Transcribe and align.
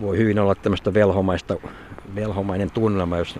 voi 0.00 0.18
hyvin 0.18 0.38
olla 0.38 0.54
tämmöistä 0.54 0.94
velhomaista, 0.94 1.56
velhomainen 2.14 2.70
tunnelma, 2.70 3.18
jos 3.18 3.38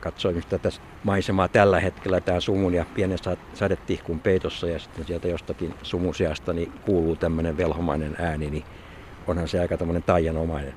katsoin 0.00 0.36
nyt 0.36 0.48
tätä 0.48 0.68
maisemaa 1.04 1.48
tällä 1.48 1.80
hetkellä, 1.80 2.20
tämä 2.20 2.40
sumun 2.40 2.74
ja 2.74 2.84
pienen 2.94 3.18
sadetihkun 3.54 4.20
peitossa 4.20 4.66
ja 4.66 4.78
sitten 4.78 5.06
sieltä 5.06 5.28
jostakin 5.28 5.74
sumusiasta 5.82 6.52
niin 6.52 6.72
kuuluu 6.86 7.16
tämmöinen 7.16 7.56
velhomainen 7.56 8.16
ääni, 8.18 8.50
niin 8.50 8.64
onhan 9.26 9.48
se 9.48 9.60
aika 9.60 9.76
tämmöinen 9.76 10.02
taianomainen. 10.02 10.74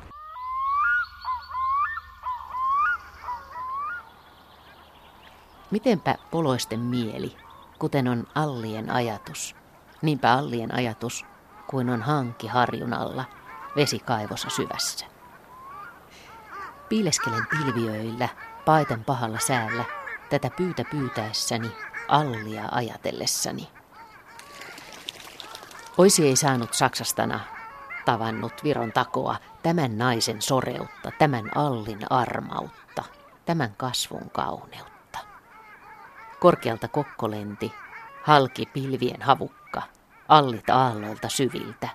Mitenpä 5.71 6.15
poloisten 6.31 6.79
mieli, 6.79 7.35
kuten 7.79 8.07
on 8.07 8.27
allien 8.35 8.89
ajatus, 8.89 9.55
niinpä 10.01 10.33
allien 10.33 10.73
ajatus 10.73 11.25
kuin 11.67 11.89
on 11.89 12.01
hanki 12.01 12.47
harjun 12.47 12.93
alla, 12.93 13.25
vesikaivossa 13.75 14.49
syvässä. 14.49 15.14
Piileskelen 16.89 17.47
pilviöillä, 17.47 18.29
paiten 18.65 19.03
pahalla 19.03 19.39
säällä, 19.39 19.83
tätä 20.29 20.49
pyytä 20.49 20.83
pyytäessäni, 20.91 21.71
allia 22.07 22.63
ajatellessani. 22.71 23.69
Oisi 25.97 26.27
ei 26.27 26.35
saanut 26.35 26.73
Saksastana 26.73 27.39
tavannut 28.05 28.63
Viron 28.63 28.91
takoa 28.91 29.35
tämän 29.63 29.97
naisen 29.97 30.41
soreutta, 30.41 31.11
tämän 31.19 31.51
allin 31.55 31.99
armautta, 32.09 33.03
tämän 33.45 33.73
kasvun 33.77 34.29
kauneutta. 34.29 35.19
Korkealta 36.39 36.87
kokkolenti, 36.87 37.73
halki 38.23 38.65
pilvien 38.65 39.21
havukka, 39.21 39.81
allit 40.27 40.69
aalloilta 40.69 41.29
syviltä, 41.29 41.89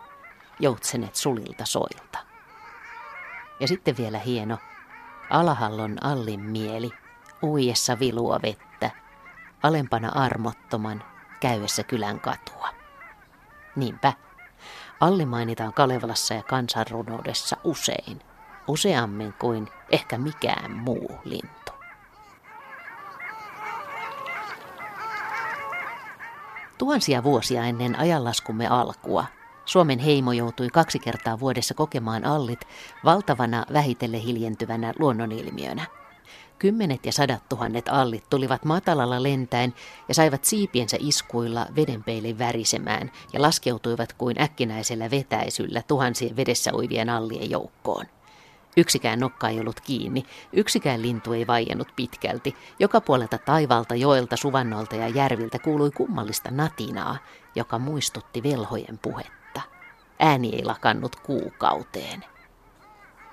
joutsenet 0.61 1.17
sulilta 1.17 1.67
soilta. 1.67 2.19
Ja 3.61 3.69
sitten 3.69 3.97
vielä 3.97 4.19
hieno, 4.19 4.59
alahallon 5.31 6.05
allin 6.05 6.41
mieli, 6.41 6.91
uijessa 7.43 7.99
vilua 7.99 8.41
vettä, 8.43 8.91
alempana 9.63 10.09
armottoman, 10.09 11.05
käyessä 11.41 11.83
kylän 11.83 12.21
katua. 12.21 12.69
Niinpä, 13.77 14.13
Alli 15.01 15.27
mainitaan 15.27 15.73
Kalevalassa 15.73 16.35
ja 16.35 16.43
kansanrunoudessa 16.43 17.57
usein, 17.65 18.21
useammin 18.69 19.33
kuin 19.33 19.69
ehkä 19.91 20.19
mikään 20.19 20.71
muu 20.71 21.21
lintu. 21.25 21.73
Tuhansia 26.79 27.23
vuosia 27.23 27.65
ennen 27.65 27.99
ajanlaskumme 27.99 28.69
alkua 28.69 29.25
Suomen 29.71 29.99
heimo 29.99 30.33
joutui 30.33 30.69
kaksi 30.69 30.99
kertaa 30.99 31.41
vuodessa 31.41 31.75
kokemaan 31.75 32.25
allit 32.25 32.61
valtavana 33.05 33.65
vähitelle 33.73 34.23
hiljentyvänä 34.23 34.95
luonnonilmiönä. 34.99 35.87
Kymmenet 36.59 37.07
ja 37.07 37.13
sadat 37.13 37.49
tuhannet 37.49 37.89
allit 37.89 38.25
tulivat 38.31 38.65
matalalla 38.65 39.23
lentäen 39.23 39.75
ja 40.09 40.15
saivat 40.15 40.45
siipiensä 40.45 40.97
iskuilla 41.01 41.67
vedenpeilin 41.77 42.39
värisemään 42.39 43.13
ja 43.33 43.43
laskeutuivat 43.43 44.13
kuin 44.13 44.43
äkkinäisellä 44.43 45.11
vetäisyllä 45.11 45.83
tuhansien 45.89 46.37
vedessä 46.37 46.71
uivien 46.75 47.11
allien 47.11 47.51
joukkoon. 47.51 48.05
Yksikään 48.77 49.21
nokka 49.21 49.49
ei 49.49 49.61
ollut 49.61 49.81
kiinni, 49.81 50.23
yksikään 50.53 51.03
lintu 51.03 51.33
ei 51.33 51.47
vaiennut 51.47 51.89
pitkälti. 51.97 52.57
Joka 52.79 53.01
puolelta 53.01 53.39
taivalta, 53.39 53.95
joelta, 53.95 54.37
suvannolta 54.37 54.97
ja 54.97 55.09
järviltä 55.09 55.59
kuului 55.59 55.91
kummallista 55.91 56.51
natinaa, 56.51 57.19
joka 57.55 57.79
muistutti 57.79 58.43
velhojen 58.43 58.99
puhetta. 59.03 59.40
Ääni 60.21 60.55
ei 60.55 60.65
lakannut 60.65 61.17
kuukauteen. 61.17 62.25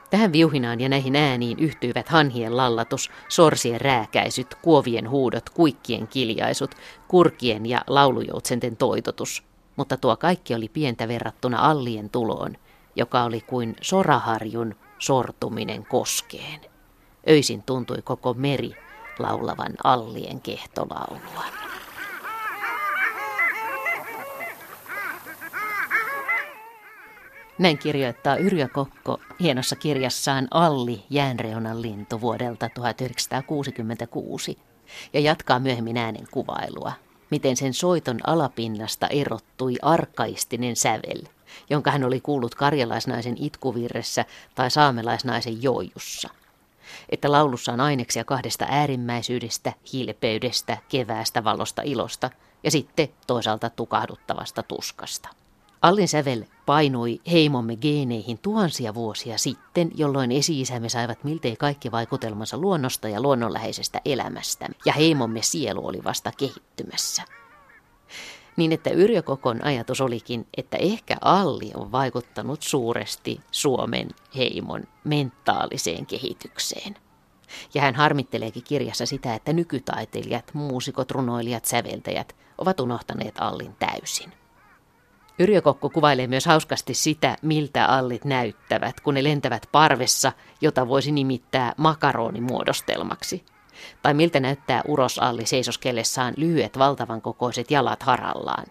Tähän 0.10 0.32
viuhinaan 0.32 0.80
ja 0.80 0.90
näihin 0.90 1.16
ääniin 1.16 1.60
yhtyivät 1.60 2.10
hanhien 2.10 2.58
lallatus, 2.58 3.12
sorsien 3.28 3.82
rääkäisyt, 3.82 4.56
kuovien 4.56 5.10
huudot, 5.10 5.50
kuikkien 5.50 6.08
kiljaisut, 6.08 6.76
kurkien 7.08 7.66
ja 7.66 7.81
laulujoutsenten 7.88 8.78
toitotus. 8.78 9.44
Mutta 9.76 9.97
tuo 9.97 10.18
kaikki 10.18 10.56
oli 10.56 10.70
pientä 10.70 11.08
verrattuna 11.08 11.59
allien 11.59 12.09
tuloon, 12.09 12.58
joka 12.96 13.24
oli 13.24 13.42
kuin 13.42 13.76
soraharjun 13.81 14.76
sortuminen 15.00 15.86
koskeen. 15.86 16.62
Öisin 17.30 17.64
tuntui 17.64 18.02
koko 18.02 18.34
meri 18.34 18.72
laulavan 19.20 19.74
allien 19.84 20.42
kehtolaulua. 20.42 21.44
Näin 27.57 27.78
kirjoittaa 27.78 28.35
Yrjö 28.35 28.68
Kokko 28.68 29.19
hienossa 29.40 29.75
kirjassaan 29.75 30.47
Alli 30.51 31.03
jäänreunan 31.09 31.81
lintu 31.81 32.22
vuodelta 32.22 32.69
1966 32.69 34.57
ja 35.13 35.19
jatkaa 35.19 35.59
myöhemmin 35.59 35.97
äänen 35.97 36.28
kuvailua, 36.31 36.91
miten 37.31 37.57
sen 37.57 37.73
soiton 37.73 38.19
alapinnasta 38.28 39.07
erottui 39.07 39.75
arkaistinen 39.81 40.75
sävel, 40.75 41.22
jonka 41.69 41.91
hän 41.91 42.03
oli 42.03 42.22
kuullut 42.22 42.56
karjalaisnaisen 42.56 43.35
itkuvirressä 43.38 44.25
tai 44.56 44.72
saamelaisnaisen 44.72 45.63
joijussa. 45.63 46.29
Että 47.09 47.31
laulussa 47.31 47.73
on 47.73 47.81
aineksia 47.81 48.23
kahdesta 48.23 48.66
äärimmäisyydestä, 48.69 49.73
hilpeydestä, 49.94 50.78
keväästä, 50.90 51.44
valosta, 51.44 51.81
ilosta 51.85 52.29
ja 52.63 52.72
sitten 52.72 53.09
toisaalta 53.28 53.69
tukahduttavasta 53.69 54.63
tuskasta. 54.63 55.29
Allin 55.82 56.08
sävel 56.08 56.44
painui 56.66 57.22
heimomme 57.32 57.76
geeneihin 57.76 58.40
tuhansia 58.42 58.94
vuosia 58.94 59.38
sitten, 59.38 59.92
jolloin 59.96 60.32
esi-isämme 60.32 60.90
saivat 60.90 61.24
miltei 61.24 61.56
kaikki 61.56 61.92
vaikutelmansa 61.92 62.58
luonnosta 62.58 63.08
ja 63.08 63.22
luonnonläheisestä 63.22 64.02
elämästä, 64.06 64.68
ja 64.86 64.94
heimomme 64.94 65.42
sielu 65.42 65.88
oli 65.88 66.04
vasta 66.04 66.32
kehittymässä. 66.38 67.24
Niin 68.58 68.72
että 68.72 68.90
Yrjö 68.90 69.22
Kokon 69.22 69.64
ajatus 69.64 70.02
olikin, 70.02 70.48
että 70.58 70.78
ehkä 70.78 71.18
Alli 71.22 71.72
on 71.76 71.92
vaikuttanut 71.92 72.62
suuresti 72.62 73.42
Suomen 73.52 74.09
heimon 74.36 74.84
mentaaliseen 75.04 76.06
kehitykseen. 76.06 76.96
Ja 77.74 77.82
hän 77.82 77.96
harmitteleekin 77.96 78.64
kirjassa 78.64 79.06
sitä, 79.06 79.36
että 79.36 79.54
nykytaiteilijat, 79.54 80.54
muusikot, 80.54 81.12
runoilijat, 81.12 81.66
säveltäjät 81.66 82.36
ovat 82.58 82.80
unohtaneet 82.80 83.36
Allin 83.40 83.76
täysin. 83.80 84.34
Yrjö 85.40 85.62
Kokko 85.62 85.90
kuvailee 85.90 86.28
myös 86.28 86.46
hauskasti 86.46 86.94
sitä, 86.94 87.38
miltä 87.42 87.86
allit 87.86 88.25
näyttävät, 88.25 89.00
kun 89.00 89.14
ne 89.14 89.24
lentävät 89.24 89.70
parvessa, 89.72 90.31
jota 90.62 90.88
voisi 90.88 91.12
nimittää 91.12 91.74
makaronimuodostelmaksi. 91.78 93.46
Tai 94.02 94.14
miltä 94.14 94.40
näyttää 94.40 94.81
urosalli 94.88 95.46
seisoskellessaan 95.46 96.34
lyhyet 96.38 96.78
valtavan 96.78 97.22
kokoiset 97.22 97.72
jalat 97.72 98.03
harallaan. 98.03 98.66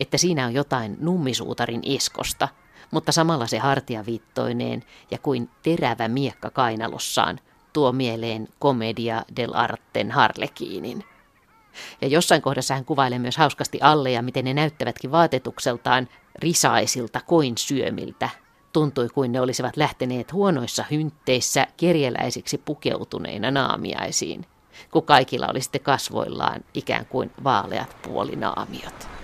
Että 0.00 0.18
siinä 0.18 0.46
on 0.46 0.54
jotain 0.54 0.96
nummisuutarin 1.00 1.80
iskosta, 1.84 2.48
mutta 2.90 3.12
samalla 3.12 3.46
se 3.46 3.58
hartiaviittoineen 3.58 4.84
ja 5.10 5.18
kuin 5.18 5.50
terävä 5.62 6.08
miekka 6.08 6.50
kainalossaan 6.50 7.40
tuo 7.72 7.92
mieleen 7.92 8.48
komedia 8.58 9.22
del 9.36 9.50
arten 9.54 10.10
harlekiinin. 10.10 11.04
Ja 12.00 12.08
jossain 12.08 12.42
kohdassa 12.42 12.74
hän 12.74 12.84
kuvailee 12.84 13.18
myös 13.18 13.36
hauskasti 13.36 13.78
alleja, 13.80 14.22
miten 14.22 14.44
ne 14.44 14.54
näyttävätkin 14.54 15.12
vaatetukseltaan 15.12 16.08
risaisilta 16.38 17.20
koin 17.26 17.58
syömiltä. 17.58 18.28
Tuntui 18.72 19.08
kuin 19.08 19.32
ne 19.32 19.40
olisivat 19.40 19.76
lähteneet 19.76 20.32
huonoissa 20.32 20.84
hyntteissä 20.90 21.66
kerjäläisiksi 21.76 22.58
pukeutuneina 22.58 23.50
naamiaisiin, 23.50 24.46
kun 24.90 25.02
kaikilla 25.02 25.46
oli 25.50 25.60
sitten 25.60 25.80
kasvoillaan 25.80 26.64
ikään 26.74 27.06
kuin 27.06 27.30
vaaleat 27.44 27.96
puolinaamiot. 28.02 29.19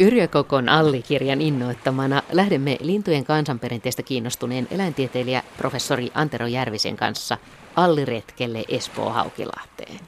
Yrjö 0.00 0.28
Kokon 0.28 0.68
Alli-kirjan 0.68 1.40
innoittamana 1.40 2.22
lähdemme 2.32 2.76
lintujen 2.80 3.24
kansanperinteestä 3.24 4.02
kiinnostuneen 4.02 4.68
eläintieteilijä 4.70 5.42
professori 5.56 6.10
Antero 6.14 6.46
Järvisen 6.46 6.96
kanssa 6.96 7.38
Alliretkelle 7.76 8.64
Espoo 8.68 9.10
Haukilahteen. 9.10 10.00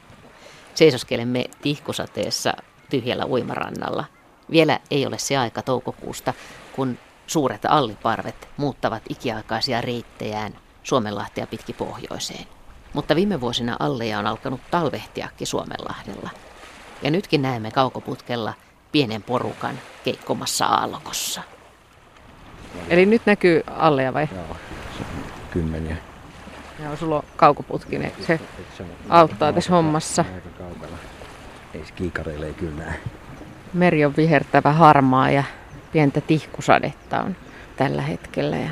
Seisoskelemme 0.74 1.44
tihkusateessa 1.62 2.52
tyhjällä 2.90 3.26
uimarannalla. 3.26 4.04
Vielä 4.50 4.80
ei 4.90 5.06
ole 5.06 5.18
se 5.18 5.36
aika 5.36 5.62
toukokuusta, 5.62 6.34
kun 6.72 6.98
suuret 7.26 7.64
alliparvet 7.64 8.48
muuttavat 8.56 9.02
ikiaikaisia 9.08 9.80
reittejään 9.80 10.52
Suomenlahtea 10.82 11.46
pitki 11.46 11.72
pohjoiseen. 11.72 12.46
Mutta 12.92 13.16
viime 13.16 13.40
vuosina 13.40 13.76
alleja 13.78 14.18
on 14.18 14.26
alkanut 14.26 14.60
talvehtiakin 14.70 15.46
Suomenlahdella. 15.46 16.30
Ja 17.02 17.10
nytkin 17.10 17.42
näemme 17.42 17.70
kaukoputkella 17.70 18.54
pienen 18.92 19.22
porukan 19.22 19.78
keikkomassa 20.04 20.66
aallokossa. 20.66 21.42
Eli 22.88 23.06
nyt 23.06 23.22
näkyy 23.26 23.62
alleja 23.66 24.14
vai? 24.14 24.28
Joo, 24.34 24.56
kymmeniä. 25.50 25.96
Joo, 26.82 26.96
sulla 26.96 27.16
on 27.16 27.22
kaukoputkinen. 27.36 28.12
Se 28.26 28.40
auttaa 29.08 29.52
tässä 29.52 29.72
hommassa. 29.72 30.24
Aika 30.34 30.48
kaukana. 30.58 30.96
Ei 31.74 31.84
kiikareille 31.94 32.46
ei 32.46 32.54
kyllä 32.54 32.84
näe. 32.84 32.94
Meri 33.74 34.04
on 34.04 34.16
vihertävä 34.16 34.72
harmaa 34.72 35.30
ja 35.30 35.44
pientä 35.92 36.20
tihkusadetta 36.20 37.22
on 37.22 37.36
tällä 37.76 38.02
hetkellä. 38.02 38.56
Ja 38.56 38.70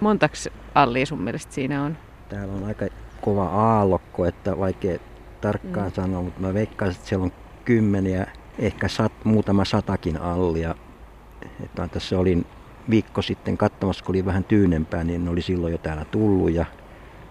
montaks 0.00 0.48
allia 0.74 1.06
sun 1.06 1.22
mielestä 1.22 1.54
siinä 1.54 1.82
on? 1.82 1.96
Täällä 2.28 2.54
on 2.54 2.64
aika 2.64 2.86
kova 3.20 3.44
aallokko, 3.44 4.26
että 4.26 4.58
vaikea 4.58 4.98
tarkkaan 5.40 5.86
mm. 5.86 5.92
sanoa, 5.92 6.22
mutta 6.22 6.40
mä 6.40 6.54
veikkaisin, 6.54 6.96
että 6.96 7.08
siellä 7.08 7.24
on 7.24 7.32
kymmeniä, 7.64 8.26
ehkä 8.58 8.88
sat, 8.88 9.12
muutama 9.24 9.64
satakin 9.64 10.20
allia. 10.20 10.74
Että 11.64 11.88
tässä 11.88 12.18
olin 12.18 12.46
viikko 12.90 13.22
sitten 13.22 13.58
katsomassa, 13.58 14.04
kun 14.04 14.12
oli 14.12 14.24
vähän 14.24 14.44
tyynempää, 14.44 15.04
niin 15.04 15.24
ne 15.24 15.30
oli 15.30 15.42
silloin 15.42 15.72
jo 15.72 15.78
täällä 15.78 16.04
tullut 16.04 16.50
ja 16.50 16.66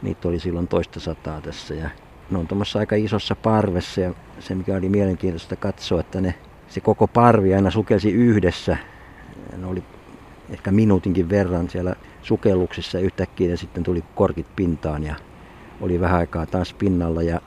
niitä 0.02 0.28
oli 0.28 0.40
silloin 0.40 0.68
toista 0.68 1.00
sataa 1.00 1.42
tässä. 1.42 1.74
Ja 1.74 1.90
ne 2.32 2.38
on 2.38 2.48
tuommoissa 2.48 2.80
aika 2.80 2.96
isossa 2.96 3.36
parvessa 3.36 4.02
ja 4.02 4.14
se 4.40 4.56
mikä 4.56 4.76
oli 4.76 4.90
mielenkiintoista 4.90 5.56
katsoa, 5.56 6.00
että 6.00 6.22
ne, 6.22 6.36
se 6.68 6.82
koko 6.82 7.08
parvi 7.08 7.54
aina 7.54 7.72
sukelsi 7.72 8.12
yhdessä. 8.12 8.78
Ne 9.58 9.68
oli 9.68 9.84
ehkä 10.50 10.72
minuutinkin 10.72 11.30
verran 11.30 11.70
siellä 11.70 11.96
sukelluksissa 12.22 12.98
ja 12.98 13.04
yhtäkkiä 13.04 13.50
ne 13.50 13.58
sitten 13.58 13.84
tuli 13.84 14.04
korkit 14.16 14.56
pintaan 14.56 15.04
ja 15.04 15.16
oli 15.82 16.00
vähän 16.00 16.20
aikaa 16.20 16.46
taas 16.46 16.74
pinnalla 16.74 17.22
ja 17.22 17.42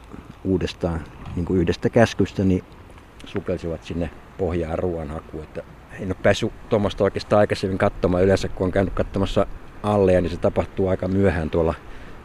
uudestaan 0.44 1.04
niin 1.36 1.44
kuin 1.44 1.60
yhdestä 1.60 1.90
käskystä 1.90 2.44
niin 2.44 2.64
sukelsivat 3.26 3.84
sinne 3.84 4.10
pohjaan 4.38 4.78
ruoanhakuun. 4.78 5.44
Että 5.44 5.62
en 6.00 6.06
ole 6.06 6.16
päässyt 6.22 6.52
tuommoista 6.68 7.04
oikeastaan 7.04 7.40
aikaisemmin 7.40 7.78
katsomaan. 7.78 8.24
Yleensä 8.24 8.48
kun 8.48 8.64
on 8.64 8.72
käynyt 8.72 8.94
katsomassa 8.94 9.46
alle, 9.82 10.20
niin 10.20 10.30
se 10.30 10.36
tapahtuu 10.36 10.88
aika 10.88 11.08
myöhään 11.08 11.50
tuolla 11.50 11.74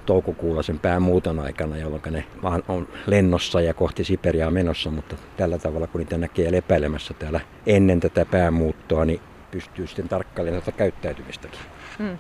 toukokuulla 0.05 0.63
sen 0.63 0.79
päämuuton 0.79 1.39
aikana, 1.39 1.77
jolloin 1.77 2.01
ne 2.09 2.23
vaan 2.43 2.63
on 2.67 2.87
lennossa 3.07 3.61
ja 3.61 3.73
kohti 3.73 4.03
Siperiaa 4.03 4.51
menossa, 4.51 4.91
mutta 4.91 5.15
tällä 5.37 5.57
tavalla 5.57 5.87
kun 5.87 5.99
niitä 5.99 6.17
näkee 6.17 6.51
lepäilemässä 6.51 7.13
täällä 7.13 7.39
ennen 7.65 7.99
tätä 7.99 8.25
päämuuttoa, 8.25 9.05
niin 9.05 9.21
pystyy 9.51 9.87
sitten 9.87 10.09
tarkkailemaan 10.09 10.63
tätä 10.63 10.77
käyttäytymistäkin. 10.77 11.59
Hmm. 11.99 12.17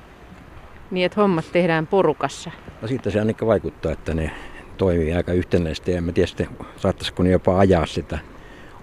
Niin, 0.91 1.05
että 1.05 1.21
hommat 1.21 1.45
tehdään 1.51 1.87
porukassa. 1.87 2.51
No 2.81 2.87
siitä 2.87 3.09
se 3.09 3.19
ainakin 3.19 3.47
vaikuttaa, 3.47 3.91
että 3.91 4.13
ne 4.13 4.31
toimii 4.77 5.13
aika 5.13 5.33
yhtenäisesti. 5.33 5.91
Ja 5.91 5.97
en 5.97 6.03
mä 6.03 6.11
tiedä 6.11 6.27
sitten, 6.27 6.47
saattaisiko 6.77 7.23
ne 7.23 7.29
jopa 7.29 7.59
ajaa 7.59 7.85
sitä 7.85 8.19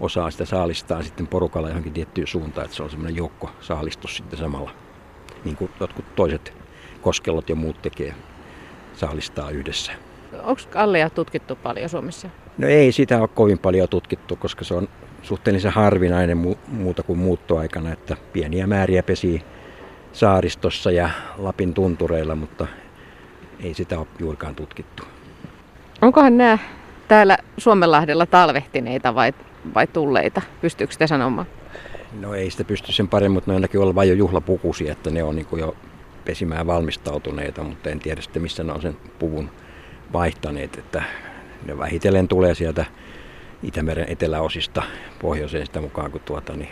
osaa 0.01 0.31
sitä 0.31 0.45
saalistaa 0.45 1.03
sitten 1.03 1.27
porukalla 1.27 1.69
johonkin 1.69 1.93
tiettyyn 1.93 2.27
suuntaan, 2.27 2.65
että 2.65 2.77
se 2.77 2.83
on 2.83 2.91
semmoinen 2.91 3.17
joukko 3.17 3.51
saalistus 3.61 4.17
sitten 4.17 4.39
samalla. 4.39 4.71
Niin 5.45 5.57
kuin 5.57 5.71
jotkut 5.81 6.15
toiset 6.15 6.53
koskellot 7.03 7.49
ja 7.49 7.57
muut 7.57 7.83
tekee, 7.83 8.15
saalistaa 8.95 9.51
yhdessä. 9.51 9.93
Onko 10.43 10.63
alleja 10.75 11.11
tutkittu 11.11 11.57
paljon 11.57 11.89
Suomessa? 11.89 12.29
No 12.59 12.69
ei 12.69 12.93
sitä 12.93 13.21
ole 13.21 13.29
kovin 13.29 13.59
paljon 13.59 13.89
tutkittu, 13.89 14.37
koska 14.37 14.65
se 14.65 14.75
on 14.75 14.89
suhteellisen 15.23 15.73
harvinainen 15.73 16.57
muuta 16.69 17.03
kuin 17.03 17.19
muuttoaikana, 17.19 17.93
että 17.93 18.17
pieniä 18.33 18.67
määriä 18.67 19.03
pesii 19.03 19.43
saaristossa 20.13 20.91
ja 20.91 21.11
Lapin 21.39 21.75
tuntureilla, 21.75 22.35
mutta 22.35 22.67
ei 23.61 23.75
sitä 23.75 23.99
ole 23.99 24.07
juurikaan 24.19 24.55
tutkittu. 24.55 25.03
Onkohan 26.03 26.37
nämä 26.37 26.59
täällä 27.09 27.39
Suomenlahdella 27.59 28.27
talvehtineita 28.27 29.15
vai, 29.15 29.33
vai 29.75 29.87
tulleita? 29.87 30.43
Pystyykö 30.61 30.93
sitä 30.93 31.07
sanomaan? 31.07 31.47
No 32.21 32.35
ei 32.35 32.51
sitä 32.51 32.65
pysty 32.65 32.93
sen 32.93 33.09
paremmin, 33.09 33.35
mutta 33.35 33.51
ne 33.51 33.53
on 33.53 33.57
ainakin 33.57 33.81
olla 33.81 33.95
vain 33.95 34.09
jo 34.09 34.15
juhlapukusia, 34.15 34.93
että 34.93 35.11
ne 35.11 35.23
on 35.23 35.37
niin 35.37 35.47
jo 35.57 35.77
pesimään 36.25 36.67
valmistautuneita, 36.67 37.63
mutta 37.63 37.91
en 37.91 37.99
tiedä 37.99 38.21
sitten 38.21 38.43
missä 38.43 38.65
ne 38.65 38.73
on 38.73 38.83
sen 38.83 38.97
puvun 39.19 39.51
vaihtaneet, 40.13 40.79
että 40.79 41.03
ne 41.67 41.79
vähitellen 41.79 42.29
tulee 42.29 42.55
sieltä 42.55 42.85
Itämeren 43.63 44.09
eteläosista 44.09 44.83
pohjoiseen 45.23 45.67
sitä 45.67 45.81
mukaan, 45.81 46.11
kun 46.11 46.21
tuota, 46.25 46.57
niin 46.57 46.69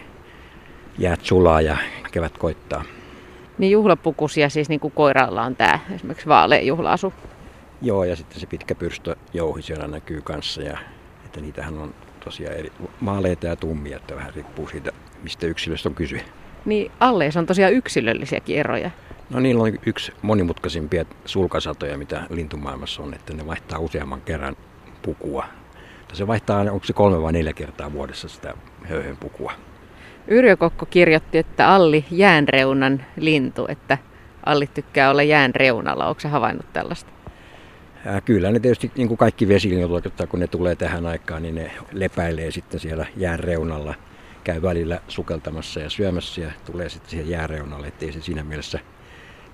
jäät 0.98 1.20
sulaa 1.22 1.60
ja 1.60 1.76
kevät 2.12 2.38
koittaa. 2.38 2.84
Niin 3.58 3.72
juhlapukusia 3.72 4.48
siis 4.48 4.68
niin 4.68 4.80
kuin 4.80 4.92
koiralla 4.92 5.42
on 5.42 5.56
tämä 5.56 5.78
esimerkiksi 5.94 6.28
vaalea 6.28 6.60
juhlaasu. 6.60 7.12
Joo, 7.82 8.04
ja 8.04 8.16
sitten 8.16 8.40
se 8.40 8.46
pitkä 8.46 8.74
pyrstö 8.74 9.16
jouhi 9.32 9.62
siellä 9.62 9.86
näkyy 9.86 10.20
kanssa. 10.20 10.62
Ja, 10.62 10.78
että 11.24 11.40
niitähän 11.40 11.78
on 11.78 11.94
tosiaan 12.24 12.56
eri 12.56 12.72
maaleita 13.00 13.46
ja 13.46 13.56
tummia, 13.56 13.96
että 13.96 14.16
vähän 14.16 14.34
riippuu 14.34 14.68
siitä, 14.68 14.92
mistä 15.22 15.46
yksilöstä 15.46 15.88
on 15.88 15.94
kyse. 15.94 16.24
Niin 16.64 16.92
alleissa 17.00 17.40
on 17.40 17.46
tosiaan 17.46 17.72
yksilöllisiäkin 17.72 18.58
eroja. 18.58 18.90
No 19.30 19.40
niillä 19.40 19.62
on 19.62 19.72
yksi 19.86 20.12
monimutkaisimpia 20.22 21.04
sulkasatoja, 21.24 21.98
mitä 21.98 22.26
lintumaailmassa 22.30 23.02
on, 23.02 23.14
että 23.14 23.34
ne 23.34 23.46
vaihtaa 23.46 23.78
useamman 23.78 24.20
kerran 24.20 24.56
pukua. 25.02 25.44
Se 26.12 26.26
vaihtaa, 26.26 26.60
onko 26.60 26.84
se 26.84 26.92
kolme 26.92 27.22
vai 27.22 27.32
neljä 27.32 27.52
kertaa 27.52 27.92
vuodessa 27.92 28.28
sitä 28.28 28.54
höyhen 28.82 29.16
pukua. 29.16 29.52
Yrjö 30.28 30.56
Kokko 30.56 30.86
kirjoitti, 30.86 31.38
että 31.38 31.68
Alli 31.68 32.04
jäänreunan 32.10 33.04
lintu, 33.16 33.66
että 33.68 33.98
Alli 34.46 34.66
tykkää 34.66 35.10
olla 35.10 35.22
jään 35.22 35.54
reunalla. 35.54 36.06
Onko 36.06 36.20
se 36.20 36.28
havainnut 36.28 36.72
tällaista? 36.72 37.10
Ja 38.04 38.20
kyllä 38.20 38.50
ne 38.50 38.60
tietysti 38.60 38.92
niin 38.96 39.08
kuin 39.08 39.18
kaikki 39.18 39.48
vesilinjat, 39.48 39.90
kun 40.28 40.40
ne 40.40 40.46
tulee 40.46 40.76
tähän 40.76 41.06
aikaan, 41.06 41.42
niin 41.42 41.54
ne 41.54 41.70
lepäilee 41.92 42.50
sitten 42.50 42.80
siellä 42.80 43.06
jään 43.16 43.40
reunalla. 43.40 43.94
Käy 44.44 44.62
välillä 44.62 45.00
sukeltamassa 45.08 45.80
ja 45.80 45.90
syömässä 45.90 46.40
ja 46.40 46.50
tulee 46.64 46.88
sitten 46.88 47.10
siihen 47.10 47.28
jääreunalle, 47.28 47.86
ettei 47.86 48.12
se 48.12 48.20
siinä 48.20 48.44
mielessä 48.44 48.78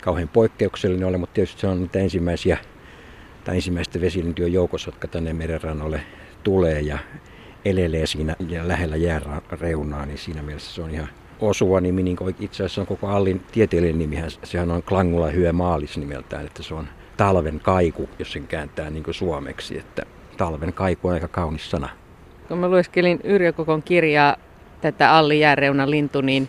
kauhean 0.02 0.28
poikkeuksellinen 0.28 1.08
ole, 1.08 1.18
mutta 1.18 1.34
tietysti 1.34 1.60
se 1.60 1.66
on 1.66 1.80
niitä 1.80 1.98
ensimmäisiä 1.98 2.58
tai 3.44 3.54
ensimmäisten 3.54 4.02
vesilintujen 4.02 4.52
joukossa, 4.52 4.88
jotka 4.88 5.08
tänne 5.08 5.32
merenrannalle 5.32 6.00
tulee 6.42 6.80
ja 6.80 6.98
elelee 7.64 8.06
siinä 8.06 8.36
ja 8.48 8.68
lähellä 8.68 8.96
jääreunaa, 8.96 10.06
niin 10.06 10.18
siinä 10.18 10.42
mielessä 10.42 10.74
se 10.74 10.82
on 10.82 10.90
ihan 10.90 11.08
osuva 11.40 11.80
nimi, 11.80 12.02
niin 12.02 12.16
kuin 12.16 12.34
itse 12.40 12.64
asiassa 12.64 12.80
on 12.80 12.86
koko 12.86 13.06
Allin 13.08 13.40
tieteellinen 13.52 13.98
nimihän, 13.98 14.30
sehän 14.44 14.70
on 14.70 14.82
Klangula 14.82 15.30
hyö 15.30 15.52
maalis 15.52 15.98
nimeltään, 15.98 16.46
että 16.46 16.62
se 16.62 16.74
on 16.74 16.88
talven 17.20 17.60
kaiku, 17.60 18.08
jos 18.18 18.32
sen 18.32 18.46
kääntää 18.46 18.90
niin 18.90 19.04
kuin 19.04 19.14
suomeksi, 19.14 19.78
että 19.78 20.02
talven 20.36 20.72
kaiku 20.72 21.08
on 21.08 21.14
aika 21.14 21.28
kaunis 21.28 21.70
sana. 21.70 21.88
Kun 22.48 22.58
mä 22.58 22.68
lueskelin 22.68 23.20
Yrjö 23.24 23.52
Kokon 23.52 23.82
kirjaa 23.82 24.36
tätä 24.80 25.12
Alli 25.12 25.40
jääreunan 25.40 25.90
lintu, 25.90 26.20
niin 26.20 26.48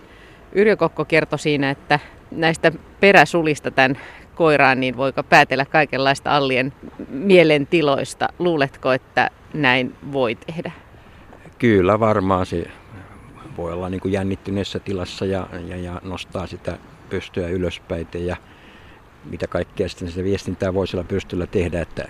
Yrjö 0.51 0.77
Kokko 0.77 1.06
kertoi 1.06 1.39
siinä, 1.39 1.69
että 1.69 2.00
näistä 2.31 2.71
peräsulista 3.00 3.71
tämän 3.71 3.97
koiraan, 4.35 4.79
niin 4.79 4.97
voiko 4.97 5.23
päätellä 5.23 5.65
kaikenlaista 5.65 6.35
Allien 6.35 6.73
mielentiloista. 7.09 8.29
Luuletko, 8.39 8.91
että 8.91 9.29
näin 9.53 9.95
voi 10.12 10.35
tehdä? 10.35 10.71
Kyllä 11.57 12.00
varmaan 12.00 12.45
se 12.45 12.68
voi 13.57 13.73
olla 13.73 13.89
niin 13.89 14.01
kuin 14.01 14.12
jännittyneessä 14.12 14.79
tilassa 14.79 15.25
ja, 15.25 15.47
ja, 15.68 15.77
ja 15.77 16.01
nostaa 16.03 16.47
sitä 16.47 16.77
pystyä 17.09 17.47
ylöspäin 17.47 18.07
ja 18.13 18.37
mitä 19.25 19.47
kaikkea 19.47 19.90
sitten 19.90 20.07
sitä 20.07 20.23
viestintää 20.23 20.73
voi 20.73 20.87
sillä 20.87 21.04
pystyllä 21.04 21.47
tehdä, 21.47 21.81
että, 21.81 22.04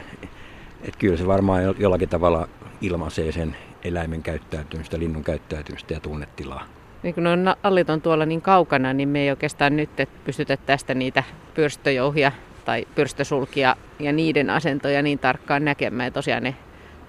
että 0.84 1.00
kyllä 1.00 1.18
se 1.18 1.28
varmaan 1.28 1.64
jollakin 1.80 2.10
tavalla 2.10 2.48
ilmaisee 2.82 3.32
sen 3.32 3.56
eläimen 3.84 4.24
käyttäytymistä, 4.24 5.00
linnun 5.00 5.24
käyttäytymistä 5.24 5.94
ja 5.94 6.00
tunnetilaa. 6.00 6.66
Niin 7.04 7.16
kun 7.16 7.28
on 7.28 7.56
allit 7.64 7.90
on 7.90 8.02
tuolla 8.02 8.26
niin 8.26 8.42
kaukana, 8.42 8.94
niin 8.94 9.10
me 9.10 9.20
ei 9.22 9.30
oikeastaan 9.30 9.76
nyt 9.76 9.90
pystytä 10.26 10.58
tästä 10.58 10.94
niitä 10.94 11.24
pyrstöjouhia 11.54 12.32
tai 12.66 12.88
pyrstösulkia 12.96 13.76
ja 14.00 14.14
niiden 14.14 14.50
asentoja 14.50 15.02
niin 15.02 15.20
tarkkaan 15.20 15.66
näkemään. 15.66 16.08
Ja 16.08 16.12
tosiaan 16.12 16.44
ne 16.44 16.56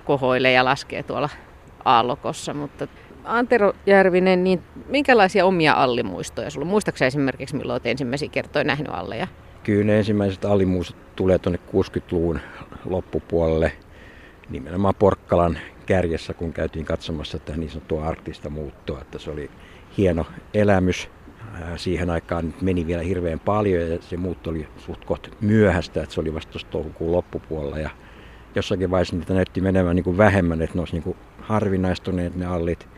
kohoilee 0.04 0.52
ja 0.52 0.64
laskee 0.64 1.02
tuolla 1.02 1.28
aallokossa, 1.84 2.54
mutta 2.54 2.88
Antero 3.24 3.72
Järvinen, 3.86 4.44
niin 4.44 4.62
minkälaisia 4.88 5.46
omia 5.46 5.72
allimuistoja 5.72 6.50
sulla? 6.50 6.66
Muistaaksä 6.66 7.06
esimerkiksi 7.06 7.56
milloin 7.56 7.74
olet 7.74 7.86
ensimmäisiä 7.86 8.28
kertoja 8.28 8.64
nähnyt 8.64 8.88
alleja? 8.90 9.26
Kyllä 9.64 9.84
ne 9.84 9.98
ensimmäiset 9.98 10.44
allimuistot 10.44 11.16
tulee 11.16 11.38
tuonne 11.38 11.58
60-luvun 11.68 12.40
loppupuolelle. 12.84 13.72
Nimenomaan 14.50 14.94
Porkkalan 14.94 15.58
kärjessä, 15.86 16.34
kun 16.34 16.52
käytiin 16.52 16.84
katsomassa 16.84 17.38
tätä 17.38 17.58
niin 17.58 17.70
sanottua 17.70 18.06
arktista 18.06 18.50
muuttoa, 18.50 19.00
että 19.00 19.18
se 19.18 19.30
oli 19.30 19.50
hieno 19.98 20.26
elämys. 20.54 21.08
Siihen 21.76 22.10
aikaan 22.10 22.54
meni 22.60 22.86
vielä 22.86 23.02
hirveän 23.02 23.40
paljon 23.40 23.90
ja 23.90 23.98
se 24.00 24.16
muutto 24.16 24.50
oli 24.50 24.68
suht 24.76 25.04
kohta 25.04 25.28
myöhäistä, 25.40 26.02
että 26.02 26.14
se 26.14 26.20
oli 26.20 26.34
vasta 26.34 26.58
toukokuun 26.70 27.12
loppupuolella. 27.12 27.78
Ja 27.78 27.90
jossakin 28.54 28.90
vaiheessa 28.90 29.16
niitä 29.16 29.34
näytti 29.34 29.60
menevän 29.60 29.96
niin 29.96 30.04
kuin 30.04 30.18
vähemmän, 30.18 30.62
että 30.62 30.76
ne 30.76 30.80
olisi 30.80 30.94
niin 30.94 31.02
kuin 31.02 31.16
harvinaistuneet 31.40 32.36
ne 32.36 32.46
allit. 32.46 32.88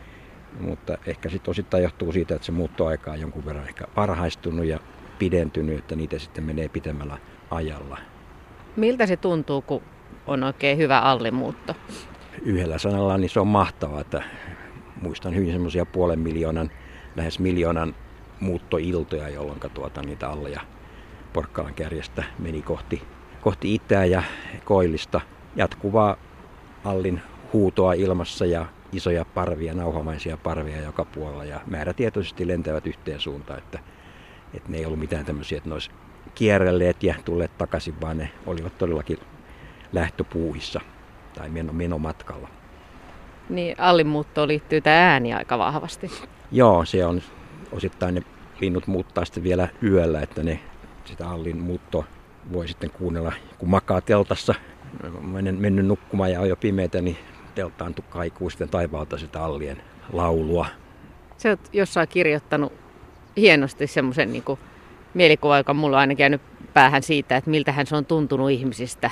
Mutta 0.59 0.97
ehkä 1.05 1.29
sitten 1.29 1.51
osittain 1.51 1.83
johtuu 1.83 2.11
siitä, 2.11 2.35
että 2.35 2.45
se 2.45 2.51
muuttoaika 2.51 3.11
on 3.11 3.21
jonkun 3.21 3.45
verran 3.45 3.67
ehkä 3.67 3.85
varhaistunut 3.95 4.65
ja 4.65 4.79
pidentynyt, 5.19 5.79
että 5.79 5.95
niitä 5.95 6.19
sitten 6.19 6.43
menee 6.43 6.69
pitemmällä 6.69 7.17
ajalla. 7.51 7.97
Miltä 8.75 9.05
se 9.05 9.17
tuntuu, 9.17 9.61
kun 9.61 9.81
on 10.27 10.43
oikein 10.43 10.77
hyvä 10.77 10.99
allimuutto? 10.99 11.75
Yhdellä 12.41 12.77
sanalla 12.77 13.17
niin 13.17 13.29
se 13.29 13.39
on 13.39 13.47
mahtavaa, 13.47 14.01
että 14.01 14.23
muistan 15.01 15.35
hyvin 15.35 15.51
semmoisia 15.51 15.85
puolen 15.85 16.19
miljoonan, 16.19 16.71
lähes 17.15 17.39
miljoonan 17.39 17.95
muuttoiltoja, 18.39 19.29
jolloin 19.29 19.59
tuota, 19.73 20.01
niitä 20.01 20.29
alleja 20.29 20.61
Porkkalan 21.33 21.73
kärjestä 21.73 22.23
meni 22.39 22.61
kohti, 22.61 23.01
kohti 23.41 23.75
itää 23.75 24.05
ja 24.05 24.23
koillista 24.65 25.21
jatkuvaa 25.55 26.17
allin 26.83 27.21
huutoa 27.53 27.93
ilmassa 27.93 28.45
ja 28.45 28.65
isoja 28.91 29.25
parvia, 29.25 29.73
nauhamaisia 29.73 30.37
parvia 30.37 30.81
joka 30.81 31.05
puolella 31.05 31.45
ja 31.45 31.59
määrätietoisesti 31.67 32.47
lentävät 32.47 32.87
yhteen 32.87 33.19
suuntaan. 33.19 33.59
Että, 33.59 33.79
Että 34.55 34.71
ne 34.71 34.77
ei 34.77 34.85
ollut 34.85 34.99
mitään 34.99 35.25
tämmöisiä, 35.25 35.57
että 35.57 35.69
ne 35.69 35.73
olisi 35.73 35.91
kierrelleet 36.35 37.03
ja 37.03 37.15
tulleet 37.25 37.57
takaisin, 37.57 38.01
vaan 38.01 38.17
ne 38.17 38.31
olivat 38.45 38.77
todellakin 38.77 39.19
lähtöpuuhissa 39.93 40.81
tai 41.35 41.49
menomatkalla. 41.71 42.47
Niin 43.49 43.75
allimuuttoon 43.79 44.47
liittyy 44.47 44.81
tämä 44.81 45.11
ääni 45.11 45.33
aika 45.33 45.57
vahvasti. 45.57 46.11
Joo, 46.51 46.85
se 46.85 47.05
on 47.05 47.21
osittain 47.71 48.15
ne 48.15 48.21
linnut 48.61 48.87
muuttaa 48.87 49.25
sitten 49.25 49.43
vielä 49.43 49.67
yöllä, 49.83 50.21
että 50.21 50.43
ne 50.43 50.59
sitä 51.05 51.29
allin 51.29 51.57
muutto 51.57 52.05
voi 52.53 52.67
sitten 52.67 52.91
kuunnella, 52.91 53.33
kun 53.57 53.69
makaa 53.69 54.01
teltassa, 54.01 54.55
mennyt 55.57 55.85
nukkumaan 55.85 56.31
ja 56.31 56.41
on 56.41 56.49
jo 56.49 56.55
pimeitä, 56.55 57.01
niin 57.01 57.17
teltaan 57.55 57.95
kaikuu 58.09 58.49
sitten 58.49 58.69
taivaalta 58.69 59.17
sitä 59.17 59.43
allien 59.43 59.81
laulua. 60.13 60.65
Se 61.37 61.49
oot 61.49 61.59
jossain 61.73 62.07
kirjoittanut 62.07 62.73
hienosti 63.37 63.87
semmoisen 63.87 64.33
niin 64.33 64.43
mielikuva, 65.13 65.57
joka 65.57 65.73
mulla 65.73 65.97
on 65.97 66.01
aina 66.01 66.15
käynyt 66.15 66.41
päähän 66.73 67.03
siitä, 67.03 67.37
että 67.37 67.49
miltähän 67.49 67.87
se 67.87 67.95
on 67.95 68.05
tuntunut 68.05 68.51
ihmisistä 68.51 69.11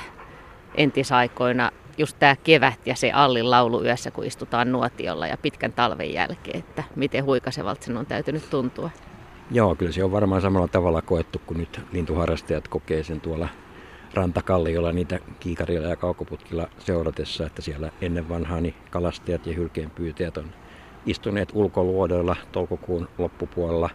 entisaikoina. 0.74 1.70
Just 1.98 2.16
tämä 2.18 2.36
kevät 2.44 2.86
ja 2.86 2.96
se 2.96 3.12
Allin 3.12 3.50
laulu 3.50 3.84
yössä, 3.84 4.10
kun 4.10 4.24
istutaan 4.24 4.72
nuotiolla 4.72 5.26
ja 5.26 5.36
pitkän 5.36 5.72
talven 5.72 6.12
jälkeen, 6.12 6.58
että 6.58 6.84
miten 6.96 7.24
huikasevalta 7.24 7.84
sen 7.84 7.96
on 7.96 8.06
täytynyt 8.06 8.50
tuntua. 8.50 8.90
Joo, 9.50 9.74
kyllä 9.74 9.92
se 9.92 10.04
on 10.04 10.12
varmaan 10.12 10.42
samalla 10.42 10.68
tavalla 10.68 11.02
koettu 11.02 11.40
kuin 11.46 11.58
nyt 11.58 11.80
lintuharrastajat 11.92 12.68
kokee 12.68 13.02
sen 13.02 13.20
tuolla 13.20 13.48
rantakalliolla 14.14 14.92
niitä 14.92 15.18
kiikarilla 15.40 15.88
ja 15.88 15.96
kaukoputkilla 15.96 16.68
seuratessa, 16.78 17.46
että 17.46 17.62
siellä 17.62 17.90
ennen 18.00 18.28
vanhaa 18.28 18.60
niin 18.60 18.74
kalastajat 18.90 19.46
ja 19.46 19.54
hylkeenpyytäjät 19.54 20.36
on 20.36 20.46
istuneet 21.06 21.48
ulkoluodoilla 21.52 22.36
toukokuun 22.52 23.08
loppupuolella 23.18 23.90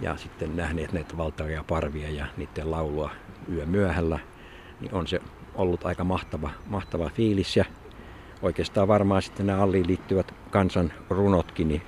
ja 0.00 0.16
sitten 0.16 0.56
nähneet 0.56 0.92
näitä 0.92 1.16
valtavia 1.16 1.64
parvia 1.68 2.10
ja 2.10 2.26
niiden 2.36 2.70
laulua 2.70 3.10
yö 3.52 3.66
myöhällä, 3.66 4.18
niin 4.80 4.94
on 4.94 5.06
se 5.06 5.20
ollut 5.54 5.86
aika 5.86 6.04
mahtava, 6.04 6.50
mahtava 6.66 7.10
fiilis 7.10 7.56
ja 7.56 7.64
oikeastaan 8.42 8.88
varmaan 8.88 9.22
sitten 9.22 9.46
nämä 9.46 9.62
Alliin 9.62 9.86
liittyvät 9.86 10.34
kansan 10.50 10.92
runotkin, 11.10 11.68
niin, 11.68 11.82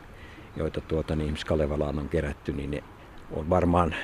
joita 0.57 0.81
tuota, 0.81 1.17
niin 1.17 1.35
Kalevalaan 1.47 1.99
on 1.99 2.09
kerätty, 2.09 2.53
niin 2.53 2.71
ne 2.71 2.85
on 3.31 3.51
varmaan 3.51 3.95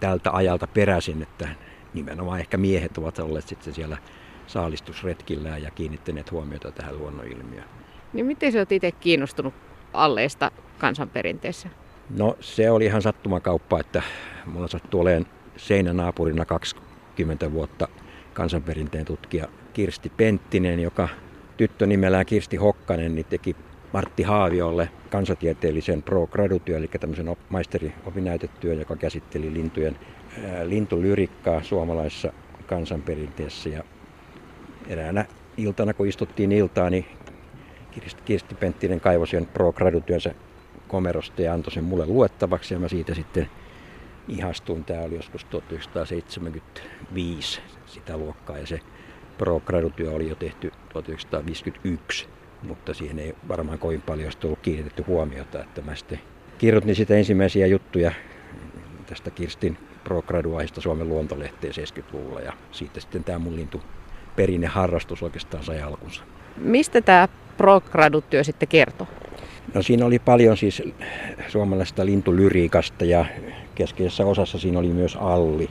tältä 0.00 0.30
ajalta 0.32 0.66
peräisin, 0.66 1.22
että 1.22 1.48
nimenomaan 1.94 2.40
ehkä 2.40 2.56
miehet 2.56 2.98
ovat 2.98 3.18
olleet 3.18 3.48
sitten 3.48 3.74
siellä 3.74 3.96
saalistusretkillä 4.46 5.58
ja 5.58 5.70
kiinnittäneet 5.70 6.30
huomiota 6.30 6.72
tähän 6.72 6.98
luonnonilmiöön. 6.98 7.68
Niin 8.12 8.26
miten 8.26 8.52
sä 8.52 8.58
oot 8.58 8.72
itse 8.72 8.92
kiinnostunut 8.92 9.54
alleista 9.92 10.50
kansanperinteessä? 10.78 11.68
No 12.10 12.36
se 12.40 12.70
oli 12.70 12.84
ihan 12.84 13.02
sattumakauppa, 13.02 13.80
että 13.80 14.02
mulla 14.46 14.68
sattui 14.68 15.00
olemaan 15.00 15.26
seinänaapurina 15.56 16.44
20 16.44 17.52
vuotta 17.52 17.88
kansanperinteen 18.34 19.04
tutkija 19.04 19.48
Kirsti 19.72 20.12
Penttinen, 20.16 20.80
joka 20.80 21.08
tyttö 21.56 21.86
nimellään 21.86 22.26
Kirsti 22.26 22.56
Hokkanen 22.56 23.14
niin 23.14 23.26
teki 23.26 23.56
Martti 23.92 24.22
Haaviolle 24.22 24.88
kansatieteellisen 25.10 26.02
pro 26.02 26.26
gradutyön, 26.26 26.78
eli 26.78 26.88
tämmöisen 27.00 27.36
maisteriopinnäytetyön, 27.48 28.78
joka 28.78 28.96
käsitteli 28.96 29.54
lintujen 29.54 29.96
lintulyrikkaa 30.64 31.62
suomalaisessa 31.62 32.32
kansanperinteessä. 32.66 33.68
Ja 33.68 33.84
eräänä 34.88 35.24
iltana, 35.56 35.94
kun 35.94 36.08
istuttiin 36.08 36.52
iltaan, 36.52 36.92
niin 36.92 37.06
Kirsti 38.24 38.54
Penttinen 38.54 39.00
kaivoi 39.00 39.26
sen 39.26 39.46
pro 39.46 39.72
gradutyönsä 39.72 40.34
komerosta 40.88 41.42
ja 41.42 41.54
antoi 41.54 41.72
sen 41.72 41.84
mulle 41.84 42.06
luettavaksi 42.06 42.74
ja 42.74 42.80
mä 42.80 42.88
siitä 42.88 43.14
sitten 43.14 43.50
ihastuin. 44.28 44.84
Tämä 44.84 45.00
oli 45.00 45.14
joskus 45.14 45.44
1975 45.44 47.60
sitä 47.86 48.16
luokkaa 48.16 48.58
ja 48.58 48.66
se 48.66 48.80
pro 49.38 49.62
oli 50.12 50.28
jo 50.28 50.34
tehty 50.34 50.72
1951, 50.88 52.28
mutta 52.62 52.94
siihen 52.94 53.18
ei 53.18 53.34
varmaan 53.48 53.78
kovin 53.78 54.02
paljon 54.02 54.32
ollut 54.44 54.58
kiinnitetty 54.62 55.04
huomiota, 55.06 55.62
että 55.62 55.82
mä 55.82 55.94
sitten 55.94 56.20
kirjoitin 56.58 56.94
sitä 56.94 57.14
ensimmäisiä 57.14 57.66
juttuja 57.66 58.12
tästä 59.06 59.30
Kirstin 59.30 59.78
pro 60.04 60.22
Suomen 60.80 61.08
luontolehteen 61.08 61.72
70-luvulla 61.72 62.40
ja 62.40 62.52
siitä 62.72 63.00
sitten 63.00 63.24
tämä 63.24 63.38
mun 63.38 63.56
lintu 63.56 63.82
perinneharrastus 64.36 65.22
oikeastaan 65.22 65.64
sai 65.64 65.82
alkunsa. 65.82 66.22
Mistä 66.56 67.00
tämä 67.00 67.28
pro 67.56 67.82
sitten 68.42 68.68
kertoo? 68.68 69.06
No 69.74 69.82
siinä 69.82 70.06
oli 70.06 70.18
paljon 70.18 70.56
siis 70.56 70.82
suomalaisesta 71.48 72.06
lintulyriikasta 72.06 73.04
ja 73.04 73.24
keskeisessä 73.74 74.26
osassa 74.26 74.58
siinä 74.58 74.78
oli 74.78 74.88
myös 74.88 75.16
Alli. 75.20 75.70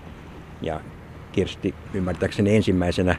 Ja 0.62 0.82
Kirsti 1.32 1.76
ymmärtääkseni 1.94 2.56
ensimmäisenä 2.56 3.16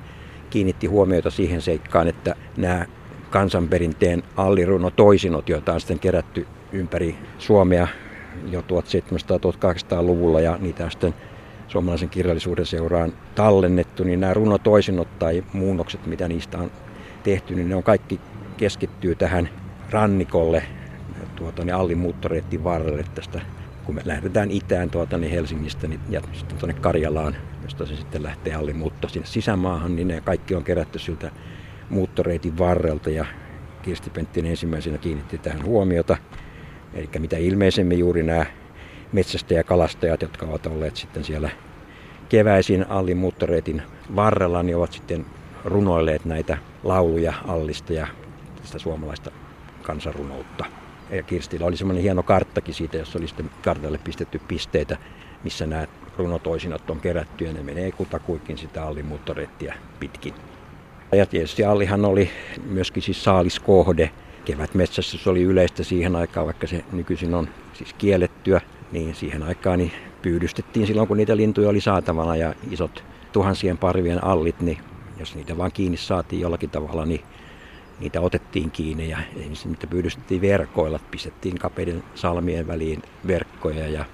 kiinnitti 0.50 0.86
huomiota 0.86 1.30
siihen 1.30 1.60
seikkaan, 1.60 2.08
että 2.08 2.34
nämä 2.56 2.86
kansanperinteen 3.30 4.22
alliruno 4.36 4.90
toisinot, 4.90 5.48
joita 5.48 5.72
on 5.72 5.80
sitten 5.80 5.98
kerätty 5.98 6.46
ympäri 6.72 7.16
Suomea 7.38 7.88
jo 8.50 8.60
1700-1800-luvulla 8.60 10.40
ja 10.40 10.58
niitä 10.60 10.84
on 10.84 10.90
sitten 10.90 11.14
suomalaisen 11.68 12.08
kirjallisuuden 12.08 12.66
seuraan 12.66 13.12
tallennettu, 13.34 14.04
niin 14.04 14.20
nämä 14.20 14.34
runotoisinnot 14.34 15.18
tai 15.18 15.44
muunnokset, 15.52 16.06
mitä 16.06 16.28
niistä 16.28 16.58
on 16.58 16.70
tehty, 17.22 17.54
niin 17.54 17.68
ne 17.68 17.74
on 17.76 17.82
kaikki 17.82 18.20
keskittyy 18.56 19.14
tähän 19.14 19.48
rannikolle 19.90 20.62
tuota, 21.36 21.64
niin 21.64 21.74
Allin 21.74 21.98
muuttoreitin 21.98 22.64
varrelle 22.64 23.04
tästä, 23.14 23.40
kun 23.84 23.94
me 23.94 24.02
lähdetään 24.04 24.50
itään 24.50 24.90
tuota, 24.90 25.18
niin 25.18 25.32
Helsingistä 25.32 25.86
niin, 25.86 26.00
ja 26.08 26.20
sitten 26.32 26.58
tuonne 26.58 26.80
Karjalaan, 26.80 27.36
josta 27.62 27.86
se 27.86 27.96
sitten 27.96 28.22
lähtee 28.22 28.54
Allin 28.54 28.76
muutto 28.76 29.08
sinne 29.08 29.26
sisämaahan, 29.26 29.96
niin 29.96 30.08
ne 30.08 30.20
kaikki 30.20 30.54
on 30.54 30.64
kerätty 30.64 30.98
siltä 30.98 31.30
muuttoreitin 31.90 32.58
varrelta 32.58 33.10
ja 33.10 33.24
Kirsti 33.82 34.10
Penttinen 34.10 34.50
ensimmäisenä 34.50 34.98
kiinnitti 34.98 35.38
tähän 35.38 35.64
huomiota. 35.64 36.16
Eli 36.94 37.08
mitä 37.18 37.36
ilmeisemmin 37.36 37.98
juuri 37.98 38.22
nämä 38.22 38.46
metsästäjäkalastajat, 39.12 40.22
jotka 40.22 40.46
ovat 40.46 40.66
olleet 40.66 40.96
sitten 40.96 41.24
siellä 41.24 41.50
keväisin 42.28 42.86
Allin 42.88 43.16
muuttoreitin 43.16 43.82
varrella, 44.16 44.62
niin 44.62 44.76
ovat 44.76 44.92
sitten 44.92 45.26
runoilleet 45.64 46.24
näitä 46.24 46.58
lauluja 46.82 47.34
Allista 47.46 47.92
ja 47.92 48.06
tästä 48.62 48.78
suomalaista 48.78 49.30
kansanrunoutta. 49.86 50.64
Ja 51.10 51.22
Kirstillä 51.22 51.66
oli 51.66 51.76
semmoinen 51.76 52.02
hieno 52.02 52.22
karttakin 52.22 52.74
siitä, 52.74 52.96
jossa 52.96 53.18
oli 53.18 53.28
sitten 53.28 53.50
kartalle 53.64 53.98
pistetty 53.98 54.40
pisteitä, 54.48 54.96
missä 55.44 55.66
nämä 55.66 55.86
runotoisinat 56.18 56.90
on 56.90 57.00
kerätty 57.00 57.44
ja 57.44 57.52
ne 57.52 57.62
menee 57.62 57.92
kutakuikin 57.92 58.58
sitä 58.58 58.86
Allin 58.86 59.06
muuttoreittiä 59.06 59.74
pitkin. 60.00 60.34
Ja 61.12 61.26
tietysti 61.26 61.64
Allihan 61.64 62.04
oli 62.04 62.30
myöskin 62.64 63.02
siis 63.02 63.24
saaliskohde. 63.24 64.10
Kevätmetsästys 64.44 65.26
oli 65.26 65.42
yleistä 65.42 65.84
siihen 65.84 66.16
aikaan, 66.16 66.46
vaikka 66.46 66.66
se 66.66 66.84
nykyisin 66.92 67.34
on 67.34 67.48
siis 67.72 67.92
kiellettyä, 67.92 68.60
niin 68.92 69.14
siihen 69.14 69.42
aikaan 69.42 69.78
niin 69.78 69.92
pyydystettiin 70.22 70.86
silloin, 70.86 71.08
kun 71.08 71.16
niitä 71.16 71.36
lintuja 71.36 71.68
oli 71.68 71.80
saatavana 71.80 72.36
ja 72.36 72.54
isot 72.70 73.04
tuhansien 73.32 73.78
parvien 73.78 74.24
allit, 74.24 74.60
niin 74.60 74.78
jos 75.18 75.34
niitä 75.34 75.58
vaan 75.58 75.72
kiinni 75.72 75.96
saatiin 75.96 76.40
jollakin 76.40 76.70
tavalla, 76.70 77.06
niin 77.06 77.20
niitä 78.00 78.20
otettiin 78.20 78.70
kiinni 78.70 79.08
ja 79.08 79.18
ensin 79.36 79.72
niitä 79.72 79.86
pyydystettiin 79.86 80.40
verkoilla, 80.40 81.00
pistettiin 81.10 81.58
kapeiden 81.58 82.04
salmien 82.14 82.66
väliin 82.66 83.02
verkkoja 83.26 83.88
ja 83.88 84.04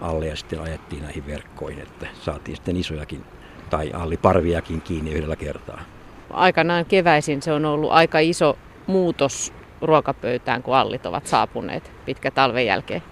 alle 0.00 0.26
ja 0.26 0.36
sitten 0.36 0.60
ajettiin 0.60 1.02
näihin 1.02 1.26
verkkoihin, 1.26 1.82
että 1.82 2.06
saatiin 2.20 2.56
sitten 2.56 2.76
isojakin 2.76 3.24
tai 3.70 3.90
alliparviakin 3.92 4.80
kiinni 4.80 5.12
yhdellä 5.12 5.36
kertaa. 5.36 5.82
Aikanaan 6.30 6.84
keväisin 6.84 7.42
se 7.42 7.52
on 7.52 7.64
ollut 7.64 7.90
aika 7.92 8.18
iso 8.18 8.58
muutos 8.86 9.52
ruokapöytään, 9.80 10.62
kun 10.62 10.76
allit 10.76 11.06
ovat 11.06 11.26
saapuneet 11.26 11.92
pitkä 12.06 12.30
talven 12.30 12.66
jälkeen. 12.66 13.02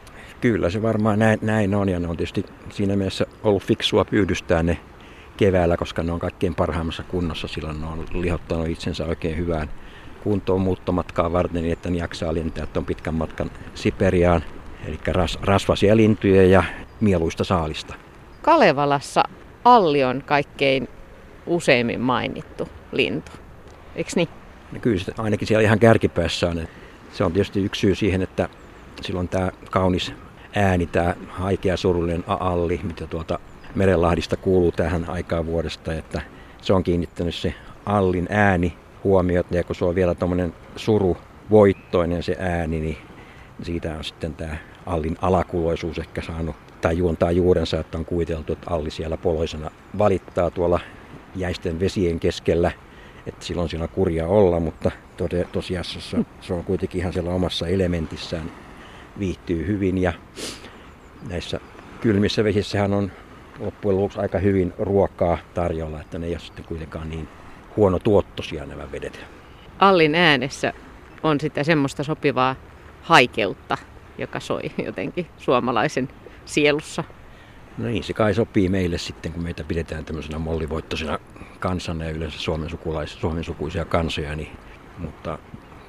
Kyllä 0.41 0.71
se 0.71 0.83
varmaan 0.83 1.19
näin, 1.19 1.39
näin 1.43 1.75
on 1.75 1.89
ja 1.89 2.01
ne 2.01 2.09
on 2.09 2.17
tietysti 2.17 2.45
siinä 2.71 2.97
mielessä 2.97 3.27
ollut 3.43 3.63
fiksua 3.63 4.05
pyydystää 4.05 4.63
ne 4.63 4.79
keväällä, 5.37 5.77
koska 5.77 6.03
ne 6.03 6.13
on 6.13 6.19
kaikkein 6.19 6.55
parhaimmassa 6.55 7.03
kunnossa. 7.03 7.49
Silloin 7.49 7.81
ne 7.81 7.87
on 7.87 8.05
lihottanut 8.13 8.69
itsensä 8.69 9.05
oikein 9.07 9.37
hyvään 9.37 9.71
kuntoon 10.25 10.61
muuttomatkaa 10.61 11.33
varten, 11.33 11.63
niin 11.63 11.73
että 11.73 11.91
ne 11.91 11.99
jaksaa 11.99 12.35
lentää 12.35 12.67
tuon 12.67 12.85
pitkän 12.85 13.15
matkan 13.15 13.51
Siperiaan. 13.75 14.43
Eli 14.87 14.99
ras, 15.07 15.39
rasvasia 15.43 15.97
lintuja 15.97 16.47
ja 16.47 16.65
mieluista 17.01 17.45
saalista. 17.45 17.95
Kalevalassa 18.43 19.23
Alli 19.65 20.05
on 20.05 20.23
kaikkein 20.27 20.89
useimmin 21.47 22.01
mainittu 22.01 22.69
lintu, 22.93 23.33
eikö 23.97 24.11
niin? 24.17 24.29
No 24.73 24.81
kyllä 24.81 25.05
se 25.05 25.13
ainakin 25.19 25.49
siellä 25.49 25.63
ihan 25.63 25.79
kärkipäässä 25.79 26.49
on. 26.49 26.69
Se 27.13 27.25
on 27.25 27.33
tietysti 27.33 27.65
yksi 27.65 27.81
syy 27.81 27.95
siihen, 27.95 28.23
että 28.23 28.49
silloin 29.03 29.29
tämä 29.29 29.51
kaunis 29.71 30.13
ääni, 30.57 30.87
tämä 30.87 31.15
haikea 31.29 31.77
surullinen 31.77 32.25
alli, 32.27 32.81
mitä 32.83 33.07
tuota 33.07 33.39
Merenlahdista 33.75 34.37
kuuluu 34.37 34.73
tähän 34.73 35.11
aikaan 35.11 35.47
vuodesta, 35.47 35.95
että 35.95 36.23
se 36.63 36.73
on 36.73 36.83
kiinnittänyt 36.83 37.35
se 37.35 37.55
Allin 37.87 38.27
ääni 38.31 38.77
huomiot, 39.05 39.47
ja 39.51 39.65
kun 39.65 39.77
se 39.77 39.85
on 39.85 39.95
vielä 39.95 40.15
tuommoinen 40.15 40.55
suruvoittoinen 40.77 42.23
se 42.23 42.37
ääni, 42.39 42.81
niin 42.81 42.97
siitä 43.63 43.95
on 43.95 44.05
sitten 44.05 44.35
tämä 44.35 44.57
Allin 44.87 45.17
alakuloisuus 45.23 45.99
ehkä 45.99 46.23
saanut 46.23 46.57
tai 46.81 46.99
juontaa 46.99 47.31
juurensa, 47.31 47.81
että 47.81 47.99
on 47.99 48.05
kuviteltu, 48.05 48.53
että 48.53 48.71
Alli 48.71 48.91
siellä 48.91 49.17
poloisena 49.17 49.71
valittaa 49.99 50.51
tuolla 50.51 50.81
jäisten 51.37 51.81
vesien 51.81 52.21
keskellä, 52.21 52.71
että 53.27 53.45
silloin 53.45 53.69
siellä 53.69 53.85
on 53.85 53.89
kurja 53.89 54.27
olla, 54.27 54.61
mutta 54.61 54.91
tosiasiassa 55.53 56.25
se 56.41 56.53
on 56.53 56.65
kuitenkin 56.65 57.01
ihan 57.01 57.13
siellä 57.13 57.31
omassa 57.31 57.67
elementissään, 57.67 58.53
viihtyy 59.19 59.67
hyvin 59.67 59.99
ja 59.99 60.13
näissä 61.29 61.61
kylmissä 62.01 62.45
vesissähän 62.45 62.93
on 62.93 63.13
loppujen 63.59 63.97
lopuksi 63.97 64.21
aika 64.21 64.39
hyvin 64.39 64.73
ruokaa 64.79 65.39
tarjolla, 65.55 66.01
että 66.01 66.19
ne 66.19 66.27
ei 66.27 66.33
ole 66.33 66.41
sitten 66.41 66.65
kuitenkaan 66.65 67.11
niin 67.11 67.29
huono 67.81 67.99
tuottosia 67.99 68.67
nämä 68.67 68.93
vedet. 68.93 69.25
Allin 69.79 70.15
äänessä 70.15 70.73
on 71.23 71.41
sitä 71.41 71.65
semmoista 71.65 72.05
sopivaa 72.05 72.57
haikeutta, 73.03 73.79
joka 74.19 74.41
soi 74.41 74.63
jotenkin 74.87 75.27
suomalaisen 75.39 76.09
sielussa. 76.45 77.05
No 77.79 77.87
niin, 77.87 78.05
se 78.05 78.13
kai 78.13 78.35
sopii 78.35 78.69
meille 78.69 78.99
sitten, 78.99 79.33
kun 79.33 79.43
meitä 79.43 79.65
pidetään 79.65 80.05
tämmöisenä 80.05 80.39
mollivoittoisena 80.39 81.19
kansana 81.59 82.05
ja 82.05 82.11
yleensä 82.11 82.39
suomen, 82.39 82.71
sukulais, 82.71 83.21
suomen 83.21 83.45
sukuisia 83.45 83.85
kansoja. 83.85 84.37
Niin, 84.37 84.51
mutta 84.99 85.39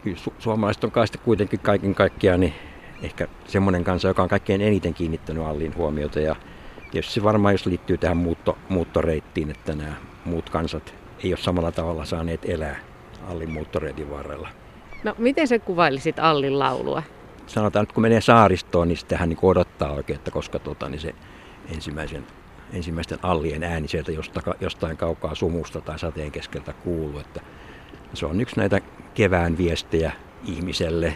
su- 0.06 0.34
suomalaiset 0.40 0.84
on 0.84 0.92
kai 0.92 1.08
sitten 1.08 1.26
kuitenkin 1.26 1.60
kaiken 1.60 1.96
kaikkiaan 1.96 2.40
niin 2.40 2.54
ehkä 3.02 3.28
semmoinen 3.46 3.84
kansa, 3.84 4.08
joka 4.08 4.24
on 4.24 4.30
kaikkein 4.30 4.62
eniten 4.62 4.94
kiinnittänyt 4.94 5.44
Allin 5.44 5.76
huomiota. 5.76 6.20
Ja 6.20 6.36
tietysti 6.92 7.14
se 7.14 7.24
varmaan 7.24 7.54
jos 7.54 7.66
liittyy 7.66 7.98
tähän 7.98 8.18
muutto, 8.18 8.58
muuttoreittiin, 8.70 9.52
että 9.52 9.76
nämä 9.76 9.94
muut 10.26 10.50
kansat 10.50 11.01
ei 11.24 11.34
ole 11.34 11.38
samalla 11.38 11.72
tavalla 11.72 12.06
saaneet 12.06 12.46
elää 12.46 12.76
Allin 13.28 13.50
muuttoreitin 13.50 14.12
varrella. 14.12 14.50
No 15.04 15.16
miten 15.18 15.48
sä 15.48 15.60
kuvailisit 15.60 16.20
Allin 16.20 16.60
laulua? 16.60 17.04
Sanotaan 17.48 17.84
että 17.84 17.94
kun 17.94 18.02
menee 18.02 18.22
saaristoon, 18.22 18.88
niin 18.88 18.98
sitähän 18.98 19.30
niin 19.30 19.40
odottaa 19.42 19.92
oikein, 19.92 20.18
että 20.18 20.32
koska 20.32 20.60
tota, 20.60 20.90
niin 20.90 21.02
se 21.02 21.16
ensimmäisen, 21.76 22.28
ensimmäisten 22.74 23.20
allien 23.24 23.64
ääni 23.64 23.88
sieltä 23.88 24.12
jostain 24.60 24.98
kaukaa 24.98 25.36
sumusta 25.36 25.82
tai 25.82 26.00
sateen 26.00 26.32
keskeltä 26.32 26.74
kuuluu. 26.74 27.20
Että 27.20 27.42
se 28.14 28.26
on 28.26 28.42
yksi 28.42 28.58
näitä 28.58 28.82
kevään 29.14 29.58
viestejä 29.58 30.12
ihmiselle. 30.46 31.16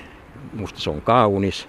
Musta 0.53 0.79
se 0.79 0.89
on 0.89 1.01
kaunis. 1.01 1.67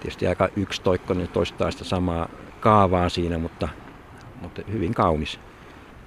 Tietysti 0.00 0.26
aika 0.26 0.48
yksitoikkoinen 0.56 1.28
toistaa 1.28 1.70
sitä 1.70 1.84
samaa 1.84 2.28
kaavaa 2.60 3.08
siinä, 3.08 3.38
mutta, 3.38 3.68
mutta 4.40 4.62
hyvin 4.72 4.94
kaunis. 4.94 5.40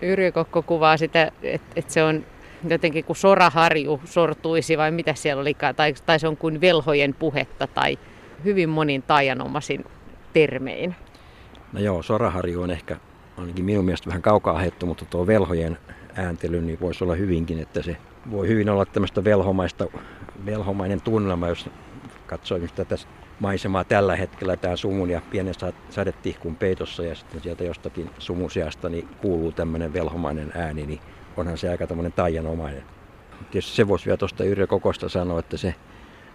Yrjö 0.02 0.32
Kokko 0.32 0.62
kuvaa 0.62 0.98
sitä, 0.98 1.32
että, 1.44 1.68
että 1.76 1.94
se 1.94 2.04
on 2.04 2.26
jotenkin 2.70 3.04
kuin 3.04 3.18
soraharju 3.18 4.02
sortuisi 4.06 4.78
vai 4.78 4.92
mitä 4.92 5.14
siellä 5.14 5.42
oli, 5.42 5.54
tai, 5.76 5.94
tai 6.06 6.20
se 6.20 6.28
on 6.28 6.38
kuin 6.38 6.62
velhojen 6.62 7.14
puhetta 7.14 7.68
tai 7.68 8.00
hyvin 8.46 8.70
monin 8.70 9.02
taianomasin 9.02 9.86
termein. 10.34 10.96
No 11.74 11.80
joo, 11.80 12.04
soraharju 12.04 12.62
on 12.62 12.72
ehkä 12.72 12.98
ainakin 13.38 13.66
minun 13.66 13.86
mielestä 13.86 14.08
vähän 14.08 14.22
kaukaa 14.22 14.58
heitto, 14.58 14.86
mutta 14.86 15.06
tuo 15.06 15.28
velhojen 15.28 15.78
ääntely 16.16 16.62
niin 16.62 16.80
voisi 16.80 17.04
olla 17.04 17.16
hyvinkin, 17.16 17.60
että 17.60 17.82
se 17.82 17.98
voi 18.32 18.48
hyvin 18.48 18.70
olla 18.70 18.86
tämmöistä 18.86 19.24
velhomaista, 19.24 19.88
velhomainen 20.46 21.02
tunnelma, 21.02 21.48
jos 21.48 21.70
katsoo 22.28 22.60
tätä 22.76 22.96
maisemaa 23.40 23.84
tällä 23.84 24.16
hetkellä, 24.16 24.58
tämä 24.58 24.76
sumun 24.76 25.10
ja 25.10 25.22
pienen 25.32 25.54
sadetihkun 25.90 26.56
peitossa 26.56 27.04
ja 27.04 27.16
sitten 27.16 27.42
sieltä 27.42 27.64
jostakin 27.64 28.10
sumusiasta 28.20 28.90
niin 28.90 29.08
kuuluu 29.22 29.52
tämmöinen 29.52 29.94
velhomainen 29.94 30.52
ääni, 30.56 30.86
niin 30.86 31.00
onhan 31.38 31.58
se 31.58 31.70
aika 31.70 31.88
tämmöinen 31.88 32.14
taianomainen. 32.14 32.84
Tietysti 33.52 33.76
se 33.76 33.88
voisi 33.88 34.06
vielä 34.06 34.18
tuosta 34.18 34.44
Yrjö 34.44 34.68
Kokosta 34.68 35.10
sanoa, 35.10 35.40
että 35.40 35.58
se, 35.58 35.76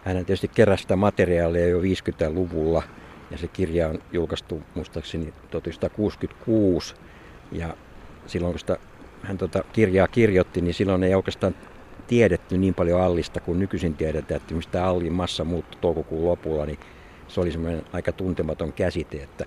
hän 0.05 0.17
tietysti 0.17 0.49
kerästä 0.49 0.97
materiaalia 0.97 1.69
jo 1.69 1.81
50-luvulla 1.81 2.83
ja 3.31 3.39
se 3.39 3.49
kirja 3.49 3.89
on 3.89 3.99
julkaistu 4.13 4.63
muistaakseni 4.75 5.35
1966 5.51 6.95
ja 7.53 7.77
silloin 8.27 8.53
kun 8.53 8.61
sitä, 8.61 8.77
hän 9.23 9.39
tuota 9.39 9.65
kirjaa 9.73 10.09
kirjoitti, 10.09 10.61
niin 10.61 10.75
silloin 10.75 11.05
ei 11.05 11.15
oikeastaan 11.15 11.55
tiedetty 12.07 12.59
niin 12.59 12.75
paljon 12.75 13.01
Allista 13.01 13.41
kuin 13.41 13.59
nykyisin 13.59 13.95
tiedetään, 13.95 14.41
että 14.41 14.55
mistä 14.55 14.87
Allin 14.87 15.13
massa 15.13 15.45
muuttui 15.45 15.81
toukokuun 15.81 16.25
lopulla, 16.25 16.67
niin 16.67 16.79
se 17.29 17.41
oli 17.41 17.53
semmoinen 17.53 17.83
aika 17.93 18.13
tuntematon 18.13 18.73
käsite, 18.73 19.23
että 19.23 19.45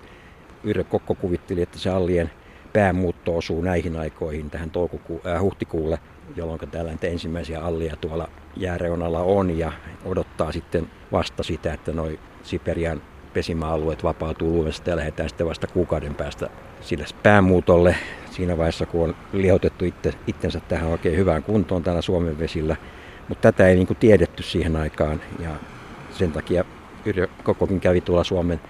Yrjö 0.64 0.84
Kokko 0.84 1.14
kuvitteli, 1.14 1.62
että 1.62 1.78
se 1.78 1.90
Allien 1.90 2.30
päämuutto 2.72 3.36
osuu 3.36 3.62
näihin 3.62 3.96
aikoihin 3.96 4.50
tähän 4.50 4.70
toukoku- 4.70 5.20
äh, 5.26 5.40
huhtikuulle, 5.40 5.98
jolloin 6.36 6.60
täällä 6.70 6.92
ensimmäisiä 7.02 7.60
allia 7.60 7.96
tuolla 7.96 8.28
jääreunalla 8.56 9.20
on 9.20 9.58
ja 9.58 9.72
odottaa 10.04 10.52
sitten 10.52 10.90
vasta 11.12 11.42
sitä, 11.42 11.72
että 11.72 11.92
noin 11.92 12.18
Siperian 12.42 13.02
pesimäalueet 13.32 14.04
vapautuu 14.04 14.52
lumesta 14.52 14.90
ja 14.90 14.96
lähdetään 14.96 15.28
sitten 15.28 15.46
vasta 15.46 15.66
kuukauden 15.66 16.14
päästä 16.14 16.50
sille 16.80 17.04
päämuutolle 17.22 17.96
siinä 18.38 18.58
vaiheessa, 18.58 18.86
kun 18.86 19.04
on 19.04 19.14
lihotettu 19.32 19.84
itse, 19.84 20.14
itsensä 20.26 20.60
tähän 20.60 20.88
oikein 20.88 21.16
hyvään 21.16 21.42
kuntoon 21.42 21.82
täällä 21.82 22.02
Suomen 22.02 22.38
vesillä. 22.38 22.76
Mutta 23.28 23.52
tätä 23.52 23.68
ei 23.68 23.74
niin 23.74 23.86
kuin 23.86 23.96
tiedetty 23.96 24.42
siihen 24.42 24.76
aikaan 24.76 25.20
ja 25.38 25.50
sen 26.10 26.32
takia 26.32 26.64
Yrjö 27.04 27.28
Kokokin 27.44 27.80
kävi 27.80 28.00
tuolla 28.00 28.24
Suomen 28.24 28.60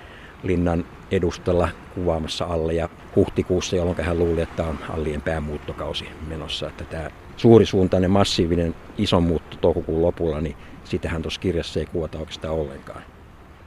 linnan 0.43 0.85
edustalla 1.11 1.69
kuvaamassa 1.95 2.45
alle 2.45 2.73
ja 2.73 2.89
huhtikuussa, 3.17 3.77
jolloin 3.77 4.05
hän 4.05 4.19
luuli, 4.19 4.41
että 4.41 4.65
on 4.65 4.79
Allien 4.89 5.23
päämuuttokausi 5.23 6.09
menossa. 6.29 6.69
Että 6.69 6.85
tämä 6.85 7.11
suurisuuntainen, 7.37 8.11
massiivinen, 8.11 8.75
iso 8.99 9.21
muutto 9.21 9.57
toukokuun 9.61 10.03
lopulla, 10.03 10.41
niin 10.41 10.57
sitähän 10.85 11.23
tuossa 11.23 11.41
kirjassa 11.41 11.81
ei 11.81 11.87
kuvata 11.87 12.19
oikeastaan 12.19 12.55
ollenkaan. 12.55 13.03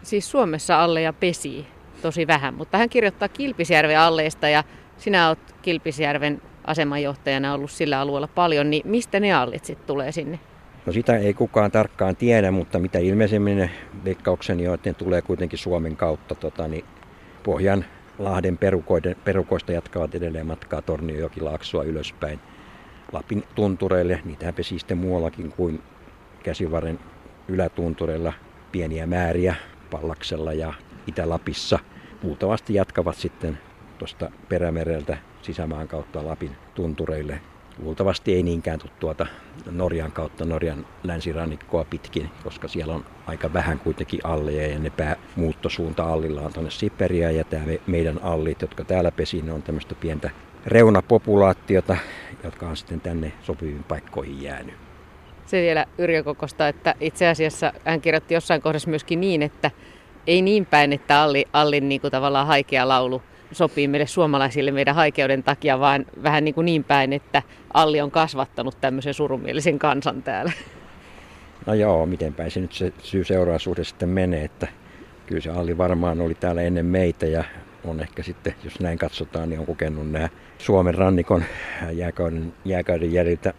Siis 0.03 0.31
Suomessa 0.31 0.83
alleja 0.83 1.13
pesii 1.13 1.67
tosi 2.01 2.27
vähän, 2.27 2.53
mutta 2.53 2.77
hän 2.77 2.89
kirjoittaa 2.89 3.27
Kilpisjärven 3.27 3.99
alleista 3.99 4.49
ja 4.49 4.63
sinä 4.97 5.27
olet 5.27 5.55
Kilpisjärven 5.61 6.41
asemanjohtajana 6.67 7.53
ollut 7.53 7.71
sillä 7.71 7.99
alueella 7.99 8.27
paljon, 8.27 8.69
niin 8.69 8.83
mistä 8.85 9.19
ne 9.19 9.33
allit 9.33 9.65
sitten 9.65 9.87
tulee 9.87 10.11
sinne? 10.11 10.39
No 10.85 10.93
sitä 10.93 11.17
ei 11.17 11.33
kukaan 11.33 11.71
tarkkaan 11.71 12.15
tiedä, 12.15 12.51
mutta 12.51 12.79
mitä 12.79 12.99
ilmeisemmin 12.99 13.71
veikkaukseni 14.05 14.67
on, 14.67 14.73
että 14.73 14.89
ne 14.89 14.93
tulee 14.93 15.21
kuitenkin 15.21 15.59
Suomen 15.59 15.95
kautta 15.95 16.35
tota, 16.35 16.67
niin 16.67 16.85
Pohjan 17.43 17.85
Lahden 18.19 18.57
perukoiden, 18.57 19.15
perukoista 19.23 19.71
jatkavat 19.71 20.15
edelleen 20.15 20.47
matkaa 20.47 20.81
Torniojokilaaksoa 20.81 21.83
ylöspäin 21.83 22.39
Lapin 23.11 23.43
tuntureille. 23.55 24.21
Niitähän 24.25 24.53
pesi 24.53 24.79
sitten 24.79 24.97
muuallakin 24.97 25.51
kuin 25.51 25.81
käsivarren 26.43 26.99
ylätuntureilla 27.47 28.33
pieniä 28.71 29.07
määriä 29.07 29.55
Pallaksella 29.91 30.53
ja 30.53 30.73
Itä-Lapissa. 31.07 31.79
Luultavasti 32.23 32.73
jatkavat 32.73 33.15
sitten 33.15 33.57
tuosta 34.01 34.31
perämereltä 34.49 35.17
sisämaan 35.41 35.87
kautta 35.87 36.25
Lapin 36.25 36.55
tuntureille 36.75 37.41
luultavasti 37.79 38.33
ei 38.33 38.43
niinkään 38.43 38.79
tule 38.79 38.91
tuota 38.99 39.27
Norjan 39.71 40.11
kautta 40.11 40.45
Norjan 40.45 40.85
länsirannikkoa 41.03 41.85
pitkin, 41.85 42.29
koska 42.43 42.67
siellä 42.67 42.93
on 42.93 43.05
aika 43.27 43.53
vähän 43.53 43.79
kuitenkin 43.79 44.19
alleja 44.23 44.67
ja 44.67 44.79
ne 44.79 44.89
päämuuttosuunta 44.89 46.03
allilla 46.03 46.41
on 46.41 46.53
tuonne 46.53 46.71
Siperia 46.71 47.31
ja 47.31 47.43
tämä 47.43 47.63
meidän 47.87 48.19
allit, 48.23 48.61
jotka 48.61 48.83
täällä 48.83 49.11
pesi, 49.11 49.41
ne 49.41 49.53
on 49.53 49.63
tämmöistä 49.63 49.95
pientä 49.95 50.29
reunapopulaatiota, 50.65 51.97
jotka 52.43 52.67
on 52.67 52.77
sitten 52.77 53.01
tänne 53.01 53.31
sopiviin 53.41 53.83
paikkoihin 53.83 54.41
jäänyt. 54.41 54.75
Se 55.45 55.61
vielä 55.61 55.85
Yrjö 55.97 56.23
Kokosta, 56.23 56.67
että 56.67 56.95
itse 56.99 57.27
asiassa 57.27 57.73
hän 57.85 58.01
kirjoitti 58.01 58.33
jossain 58.33 58.61
kohdassa 58.61 58.89
myöskin 58.89 59.21
niin, 59.21 59.41
että 59.41 59.71
ei 60.27 60.41
niin 60.41 60.65
päin, 60.65 60.93
että 60.93 61.21
Alli, 61.21 61.45
Allin 61.53 61.89
niin 61.89 62.01
kuin 62.01 62.11
tavallaan 62.11 62.47
haikea 62.47 62.87
laulu 62.87 63.21
sopii 63.51 63.87
meille 63.87 64.07
suomalaisille 64.07 64.71
meidän 64.71 64.95
haikeuden 64.95 65.43
takia, 65.43 65.79
vaan 65.79 66.05
vähän 66.23 66.45
niin, 66.45 66.55
kuin 66.55 66.65
niin 66.65 66.83
päin, 66.83 67.13
että 67.13 67.43
Alli 67.73 68.01
on 68.01 68.11
kasvattanut 68.11 68.77
tämmöisen 68.81 69.13
surumielisen 69.13 69.79
kansan 69.79 70.23
täällä. 70.23 70.51
No 71.65 71.73
joo, 71.73 72.05
miten 72.05 72.33
päin 72.33 72.51
se 72.51 72.59
nyt 72.59 72.73
se 72.73 72.93
syy-seuraisuudessa 72.99 73.89
sitten 73.89 74.09
menee, 74.09 74.43
että 74.43 74.67
kyllä 75.25 75.41
se 75.41 75.49
Alli 75.49 75.77
varmaan 75.77 76.21
oli 76.21 76.35
täällä 76.35 76.61
ennen 76.61 76.85
meitä 76.85 77.25
ja 77.25 77.43
on 77.83 77.99
ehkä 77.99 78.23
sitten, 78.23 78.53
jos 78.63 78.79
näin 78.79 78.97
katsotaan, 78.97 79.49
niin 79.49 79.59
on 79.59 79.65
kokenut 79.65 80.11
nämä 80.11 80.29
Suomen 80.57 80.95
rannikon 80.95 81.43
jääkauden, 81.91 82.53
jääkauden 82.65 83.13
jäljiltä 83.13 83.53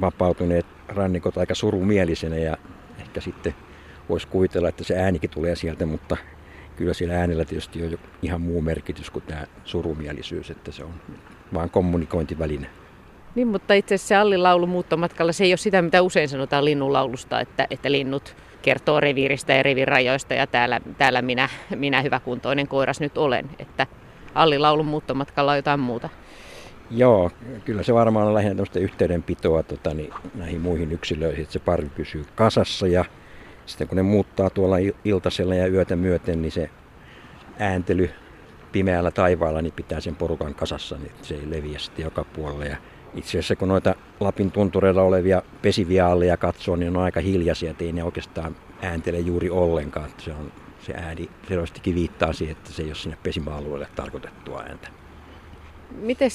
vapautuneet 0.00 0.66
rannikot 0.88 1.38
aika 1.38 1.54
surumielisenä 1.54 2.36
ja 2.36 2.56
ehkä 3.00 3.20
sitten 3.20 3.54
voisi 4.08 4.28
kuvitella, 4.28 4.68
että 4.68 4.84
se 4.84 4.96
äänikin 4.96 5.30
tulee 5.30 5.56
sieltä, 5.56 5.86
mutta 5.86 6.16
kyllä 6.80 6.94
sillä 6.94 7.14
äänellä 7.14 7.44
tietysti 7.44 7.84
on 7.84 7.98
ihan 8.22 8.40
muu 8.40 8.60
merkitys 8.60 9.10
kuin 9.10 9.24
tämä 9.26 9.44
surumielisyys, 9.64 10.50
että 10.50 10.72
se 10.72 10.84
on 10.84 10.94
vain 11.54 11.70
kommunikointiväline. 11.70 12.66
Niin, 13.34 13.48
mutta 13.48 13.74
itse 13.74 13.94
asiassa 13.94 14.08
se 14.08 14.16
Allin 14.16 14.42
laulu 14.42 14.66
muuttomatkalla, 14.66 15.32
se 15.32 15.44
ei 15.44 15.50
ole 15.50 15.56
sitä, 15.56 15.82
mitä 15.82 16.02
usein 16.02 16.28
sanotaan 16.28 16.64
linnun 16.64 16.92
laulusta, 16.92 17.40
että, 17.40 17.66
että 17.70 17.92
linnut 17.92 18.36
kertoo 18.62 19.00
reviiristä 19.00 19.52
ja 19.52 19.62
revirajoista 19.62 20.34
ja 20.34 20.46
täällä, 20.46 20.80
täällä 20.98 21.22
minä, 21.22 21.48
minä 21.76 22.02
hyväkuntoinen 22.02 22.68
koiras 22.68 23.00
nyt 23.00 23.18
olen. 23.18 23.50
Että 23.58 23.86
Allin 24.34 24.62
laulun 24.62 24.86
muuttomatkalla 24.86 25.50
on 25.50 25.58
jotain 25.58 25.80
muuta. 25.80 26.08
Joo, 26.90 27.30
kyllä 27.64 27.82
se 27.82 27.94
varmaan 27.94 28.26
on 28.26 28.34
lähinnä 28.34 28.54
tämmöistä 28.54 28.78
yhteydenpitoa 28.78 29.62
tota, 29.62 29.94
niin, 29.94 30.12
näihin 30.34 30.60
muihin 30.60 30.92
yksilöihin, 30.92 31.42
että 31.42 31.52
se 31.52 31.58
pari 31.58 31.90
pysyy 31.96 32.24
kasassa 32.34 32.86
ja 32.86 33.04
sitten 33.66 33.88
kun 33.88 33.96
ne 33.96 34.02
muuttaa 34.02 34.50
tuolla 34.50 34.76
iltasella 35.04 35.54
ja 35.54 35.66
yötä 35.66 35.96
myöten, 35.96 36.42
niin 36.42 36.52
se 36.52 36.70
ääntely 37.58 38.10
pimeällä 38.72 39.10
taivaalla 39.10 39.62
niin 39.62 39.72
pitää 39.72 40.00
sen 40.00 40.16
porukan 40.16 40.54
kasassa, 40.54 40.96
niin 40.96 41.12
se 41.22 41.34
ei 41.34 41.50
leviä 41.50 41.78
sitten 41.78 42.02
joka 42.02 42.24
puolelle. 42.24 42.66
Ja 42.66 42.76
itse 43.14 43.30
asiassa 43.30 43.56
kun 43.56 43.68
noita 43.68 43.94
Lapin 44.20 44.50
tuntureilla 44.50 45.02
olevia 45.02 45.42
pesiviä 45.62 46.06
alleja 46.06 46.36
katsoo, 46.36 46.76
niin 46.76 46.92
ne 46.92 46.98
on 46.98 47.04
aika 47.04 47.20
hiljaisia, 47.20 47.70
että 47.70 47.84
ei 47.84 47.92
ne 47.92 48.04
oikeastaan 48.04 48.56
ääntele 48.82 49.18
juuri 49.18 49.50
ollenkaan. 49.50 50.10
Se, 50.18 50.32
on, 50.32 50.52
se 50.80 50.92
ääni 50.92 51.30
selvästikin 51.48 51.94
viittaa 51.94 52.32
siihen, 52.32 52.56
että 52.56 52.72
se 52.72 52.82
ei 52.82 52.88
ole 52.88 52.94
sinne 52.94 53.18
pesimäalueelle 53.22 53.86
tarkoitettua 53.96 54.60
ääntä. 54.60 54.88
Miten 55.90 56.30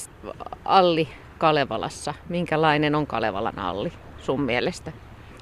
Alli 0.64 1.08
Kalevalassa, 1.38 2.14
minkälainen 2.28 2.94
on 2.94 3.06
Kalevalan 3.06 3.58
Alli 3.58 3.92
sun 4.18 4.40
mielestä? 4.40 4.92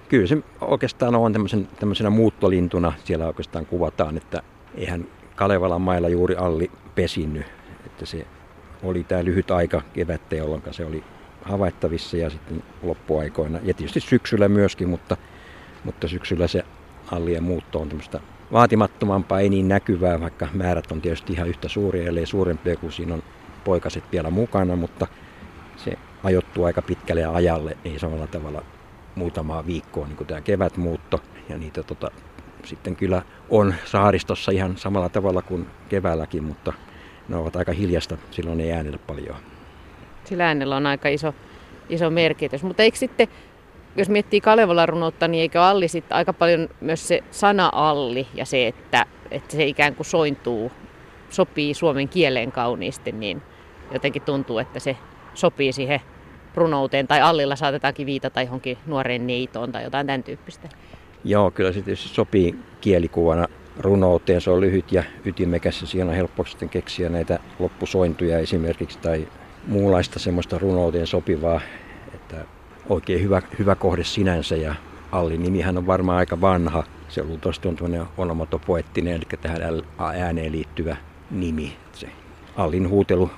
Kyllä 0.08 0.26
se 0.26 0.38
oikeastaan 0.60 1.14
on 1.14 1.32
tämmöisen, 1.32 1.68
tämmöisenä 1.80 2.10
muuttolintuna. 2.10 2.92
Siellä 3.04 3.26
oikeastaan 3.26 3.66
kuvataan, 3.66 4.16
että 4.16 4.42
eihän 4.74 5.06
Kalevalan 5.36 5.80
mailla 5.80 6.08
juuri 6.08 6.36
Alli 6.36 6.70
pesinnyt. 6.94 7.46
Että 7.86 8.06
se 8.06 8.26
oli 8.82 9.04
tämä 9.04 9.24
lyhyt 9.24 9.50
aika 9.50 9.82
kevättä, 9.92 10.36
jolloin 10.36 10.62
se 10.70 10.84
oli 10.84 11.04
havaittavissa 11.42 12.16
ja 12.16 12.30
sitten 12.30 12.62
loppuaikoina. 12.82 13.58
Ja 13.62 13.74
tietysti 13.74 14.00
syksyllä 14.00 14.48
myöskin, 14.48 14.88
mutta, 14.88 15.16
mutta 15.84 16.08
syksyllä 16.08 16.48
se 16.48 16.64
Allien 17.12 17.42
muutto 17.42 17.80
on 17.80 17.88
tämmöistä 17.88 18.20
vaatimattomampaa, 18.52 19.40
ei 19.40 19.48
niin 19.48 19.68
näkyvää, 19.68 20.20
vaikka 20.20 20.48
määrät 20.52 20.92
on 20.92 21.00
tietysti 21.00 21.32
ihan 21.32 21.48
yhtä 21.48 21.68
suuria, 21.68 22.08
ellei 22.08 22.26
suurempia 22.26 22.76
kuin 22.76 22.92
siinä 22.92 23.14
on 23.14 23.22
poikaset 23.64 24.04
vielä 24.12 24.30
mukana, 24.30 24.76
mutta 24.76 25.06
se 25.76 25.92
ajoittuu 26.24 26.64
aika 26.64 26.82
pitkälle 26.82 27.24
ajalle, 27.24 27.76
ei 27.84 27.98
samalla 27.98 28.26
tavalla 28.26 28.62
muutamaa 29.14 29.66
viikkoa 29.66 30.06
niin 30.06 30.16
kuin 30.16 30.26
tämä 30.26 30.40
kevätmuutto. 30.40 31.20
Ja 31.48 31.58
niitä 31.58 31.82
tota, 31.82 32.10
sitten 32.64 32.96
kyllä 32.96 33.22
on 33.50 33.74
saaristossa 33.84 34.52
ihan 34.52 34.76
samalla 34.76 35.08
tavalla 35.08 35.42
kuin 35.42 35.66
keväälläkin, 35.88 36.44
mutta 36.44 36.72
ne 37.28 37.36
ovat 37.36 37.56
aika 37.56 37.72
hiljasta, 37.72 38.16
silloin 38.30 38.60
ei 38.60 38.72
äänellä 38.72 38.98
paljon. 39.06 39.36
Sillä 40.24 40.46
äänellä 40.46 40.76
on 40.76 40.86
aika 40.86 41.08
iso, 41.08 41.34
iso 41.88 42.10
merkitys. 42.10 42.62
Mutta 42.62 42.82
eikö 42.82 42.98
sitten, 42.98 43.28
jos 43.96 44.08
miettii 44.08 44.40
Kalevalan 44.40 44.88
runoutta, 44.88 45.28
niin 45.28 45.42
eikö 45.42 45.62
Alli 45.62 45.88
sitten 45.88 46.16
aika 46.16 46.32
paljon 46.32 46.68
myös 46.80 47.08
se 47.08 47.24
sana 47.30 47.70
Alli 47.72 48.26
ja 48.34 48.44
se, 48.44 48.66
että, 48.66 49.06
että 49.30 49.56
se 49.56 49.64
ikään 49.64 49.94
kuin 49.94 50.06
sointuu, 50.06 50.72
sopii 51.30 51.74
suomen 51.74 52.08
kieleen 52.08 52.52
kauniisti, 52.52 53.12
niin 53.12 53.42
jotenkin 53.92 54.22
tuntuu, 54.22 54.58
että 54.58 54.80
se 54.80 54.96
sopii 55.34 55.72
siihen 55.72 56.00
runouteen. 56.54 57.06
Tai 57.06 57.20
Allilla 57.20 57.56
saatetaankin 57.56 58.06
viitata 58.06 58.42
johonkin 58.42 58.78
nuoreen 58.86 59.26
neitoon 59.26 59.72
tai 59.72 59.84
jotain 59.84 60.06
tämän 60.06 60.22
tyyppistä. 60.22 60.68
Joo, 61.24 61.50
kyllä 61.50 61.72
se 61.72 61.82
tietysti 61.82 62.08
sopii 62.08 62.58
kielikuvana 62.80 63.46
runouteen. 63.78 64.40
Se 64.40 64.50
on 64.50 64.60
lyhyt 64.60 64.92
ja 64.92 65.02
ytimekäs 65.24 65.80
ja 65.80 65.86
siinä 65.86 66.10
on 66.10 66.16
helppo 66.16 66.44
sitten 66.44 66.68
keksiä 66.68 67.08
näitä 67.08 67.38
loppusointuja 67.58 68.38
esimerkiksi 68.38 68.98
tai 68.98 69.28
muunlaista 69.66 70.18
semmoista 70.18 70.58
runouteen 70.58 71.06
sopivaa, 71.06 71.60
että 72.14 72.36
oikein 72.88 73.22
hyvä, 73.22 73.42
hyvä 73.58 73.74
kohde 73.74 74.04
sinänsä 74.04 74.56
ja 74.56 74.74
Allin 75.12 75.42
nimihän 75.42 75.78
on 75.78 75.86
varmaan 75.86 76.18
aika 76.18 76.40
vanha. 76.40 76.84
Se 77.08 77.22
luultavasti 77.22 77.68
on 77.68 77.76
tuonne 77.76 78.00
onomatopoettinen, 78.16 79.14
eli 79.14 79.22
tähän 79.40 79.60
ääneen 79.98 80.52
liittyvä 80.52 80.96
nimi. 81.30 81.76
Se 81.92 82.08
Allin 82.56 82.88
huutelu 82.88 83.30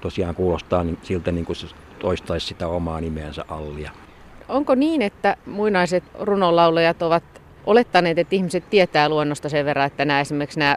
tosiaan 0.00 0.34
kuulostaa 0.34 0.84
niin 0.84 0.98
siltä, 1.02 1.32
niin 1.32 1.44
kuin 1.44 1.56
se 1.56 1.66
toistaisi 2.00 2.46
sitä 2.46 2.68
omaa 2.68 3.00
nimeänsä 3.00 3.44
Allia. 3.48 3.90
Onko 4.48 4.74
niin, 4.74 5.02
että 5.02 5.36
muinaiset 5.46 6.04
runolaulajat 6.20 7.02
ovat 7.02 7.24
olettaneet, 7.66 8.18
että 8.18 8.36
ihmiset 8.36 8.70
tietää 8.70 9.08
luonnosta 9.08 9.48
sen 9.48 9.64
verran, 9.64 9.86
että 9.86 10.04
nämä 10.04 10.20
esimerkiksi 10.20 10.58
nämä 10.58 10.76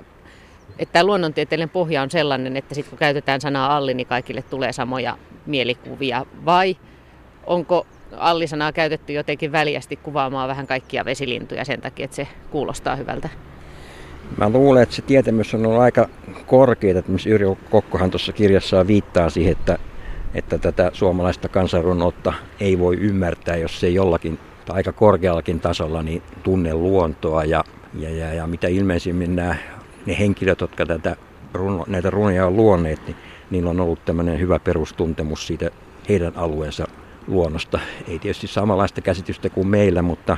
että 0.79 0.93
tämä 0.93 1.03
luonnontieteellinen 1.03 1.69
pohja 1.69 2.01
on 2.01 2.11
sellainen, 2.11 2.57
että 2.57 2.75
sitten 2.75 2.89
kun 2.89 2.99
käytetään 2.99 3.41
sanaa 3.41 3.77
alli, 3.77 3.93
niin 3.93 4.07
kaikille 4.07 4.41
tulee 4.41 4.73
samoja 4.73 5.17
mielikuvia. 5.45 6.25
Vai 6.45 6.77
onko 7.45 7.87
allisanaa 8.17 8.71
käytetty 8.71 9.13
jotenkin 9.13 9.51
väliästi 9.51 9.95
kuvaamaan 9.95 10.49
vähän 10.49 10.67
kaikkia 10.67 11.05
vesilintuja 11.05 11.65
sen 11.65 11.81
takia, 11.81 12.05
että 12.05 12.15
se 12.15 12.27
kuulostaa 12.51 12.95
hyvältä? 12.95 13.29
Mä 14.37 14.49
luulen, 14.49 14.83
että 14.83 14.95
se 14.95 15.01
tietämys 15.01 15.53
on 15.53 15.65
ollut 15.65 15.81
aika 15.81 16.09
että 16.97 17.11
myös 17.11 17.27
Yrjö 17.27 17.55
Kokkohan 17.69 18.11
tuossa 18.11 18.33
kirjassa 18.33 18.87
viittaa 18.87 19.29
siihen, 19.29 19.51
että, 19.51 19.77
että 20.33 20.57
tätä 20.57 20.91
suomalaista 20.93 21.49
kansanrunoutta 21.49 22.33
ei 22.59 22.79
voi 22.79 22.97
ymmärtää, 22.97 23.55
jos 23.55 23.79
se 23.79 23.89
jollakin 23.89 24.39
tai 24.65 24.75
aika 24.75 24.91
korkeallakin 24.91 25.59
tasolla 25.59 26.03
niin 26.03 26.21
tunne 26.43 26.73
luontoa 26.73 27.43
ja, 27.43 27.63
ja, 27.93 28.09
ja, 28.09 28.33
ja 28.33 28.47
mitä 28.47 28.67
ilmeisimmin 28.67 29.35
nämä 29.35 29.55
ne 30.05 30.19
henkilöt, 30.19 30.61
jotka 30.61 30.85
tätä 30.85 31.15
runo, 31.53 31.83
näitä 31.87 32.09
runoja 32.09 32.47
on 32.47 32.55
luonneet, 32.55 33.07
niin 33.07 33.17
niillä 33.49 33.69
on 33.69 33.79
ollut 33.79 34.05
tämmöinen 34.05 34.39
hyvä 34.39 34.59
perustuntemus 34.59 35.47
siitä 35.47 35.69
heidän 36.09 36.33
alueensa 36.35 36.87
luonnosta. 37.27 37.79
Ei 38.07 38.19
tietysti 38.19 38.47
samanlaista 38.47 39.01
käsitystä 39.01 39.49
kuin 39.49 39.67
meillä, 39.67 40.01
mutta 40.01 40.37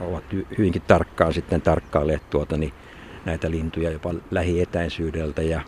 ovat 0.00 0.24
hyvinkin 0.58 0.82
tarkkaan 0.86 1.32
sitten 1.32 1.62
tarkkailleet 1.62 2.30
tuota, 2.30 2.56
niin 2.56 2.72
näitä 3.24 3.50
lintuja 3.50 3.90
jopa 3.90 4.14
lähietäisyydeltä 4.30 5.42
ja 5.42 5.60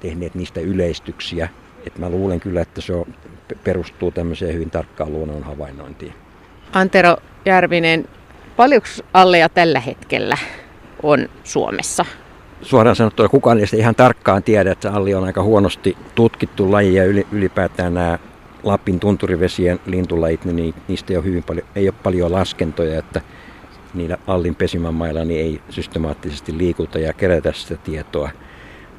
tehneet 0.00 0.34
niistä 0.34 0.60
yleistyksiä. 0.60 1.48
Et 1.86 1.98
mä 1.98 2.10
luulen 2.10 2.40
kyllä, 2.40 2.60
että 2.60 2.80
se 2.80 2.92
on, 2.92 3.06
perustuu 3.64 4.10
tämmöiseen 4.10 4.54
hyvin 4.54 4.70
tarkkaan 4.70 5.12
luonnon 5.12 5.42
havainnointiin. 5.42 6.12
Antero 6.72 7.16
Järvinen, 7.44 8.08
paljonko 8.56 8.88
alleja 9.14 9.48
tällä 9.48 9.80
hetkellä 9.80 10.38
on 11.02 11.28
Suomessa? 11.44 12.04
Suoraan 12.62 12.96
sanottuna 12.96 13.28
kukaan 13.28 13.58
ei 13.58 13.66
ihan 13.78 13.94
tarkkaan 13.94 14.42
tiedä, 14.42 14.72
että 14.72 14.92
alli 14.92 15.14
on 15.14 15.24
aika 15.24 15.42
huonosti 15.42 15.96
tutkittu 16.14 16.72
laji 16.72 16.94
ja 16.94 17.04
ylipäätään 17.32 17.94
nämä 17.94 18.18
Lapin 18.62 19.00
tunturivesien 19.00 19.80
lintulajit, 19.86 20.44
niin 20.44 20.74
niistä 20.88 21.12
ei 21.12 21.16
ole, 21.16 21.24
hyvin 21.24 21.42
paljon, 21.42 21.66
ei 21.74 21.88
ole 21.88 21.94
paljon 22.02 22.32
laskentoja, 22.32 22.98
että 22.98 23.20
niillä 23.94 24.18
Allin 24.26 24.54
pesimämailla 24.54 25.24
niin 25.24 25.40
ei 25.40 25.60
systemaattisesti 25.70 26.58
liikuta 26.58 26.98
ja 26.98 27.12
kerätä 27.12 27.52
sitä 27.52 27.76
tietoa. 27.76 28.30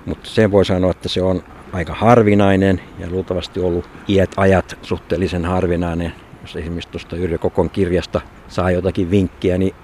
Mutta 0.05 0.29
sen 0.29 0.51
voi 0.51 0.65
sanoa, 0.65 0.91
että 0.91 1.09
se 1.09 1.21
on 1.21 1.43
aika 1.75 1.93
harvinainen 1.93 2.81
ja 2.99 3.09
luultavasti 3.09 3.59
ollut 3.59 3.89
iät 4.09 4.31
ajat 4.37 4.77
suhteellisen 4.81 5.45
harvinainen. 5.45 6.13
Jos 6.41 6.55
esimerkiksi 6.55 6.89
tuosta 6.89 7.15
Yrjö 7.15 7.37
Kokon 7.37 7.69
kirjasta 7.69 8.21
saa 8.47 8.71
jotakin 8.71 9.11
vinkkiä, 9.11 9.57
niin 9.57 9.75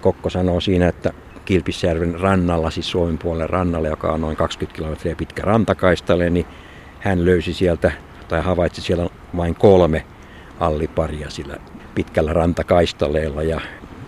Kokko 0.00 0.30
sanoo 0.30 0.60
siinä, 0.60 0.88
että 0.88 1.12
Kilpisjärven 1.44 2.20
rannalla, 2.20 2.70
siis 2.70 2.90
Suomen 2.90 3.18
puolen 3.18 3.50
rannalle, 3.50 3.88
joka 3.88 4.12
on 4.12 4.20
noin 4.20 4.36
20 4.36 4.76
kilometriä 4.76 5.16
pitkä 5.16 5.42
rantakaistalle, 5.42 6.30
niin 6.30 6.46
hän 7.00 7.24
löysi 7.24 7.54
sieltä 7.54 7.92
tai 8.28 8.42
havaitsi 8.42 8.80
siellä 8.80 9.06
vain 9.36 9.54
kolme 9.54 10.04
alliparia 10.60 11.30
sillä 11.30 11.56
pitkällä 11.94 12.32
rantakaistaleella 12.32 13.42
ja 13.42 13.60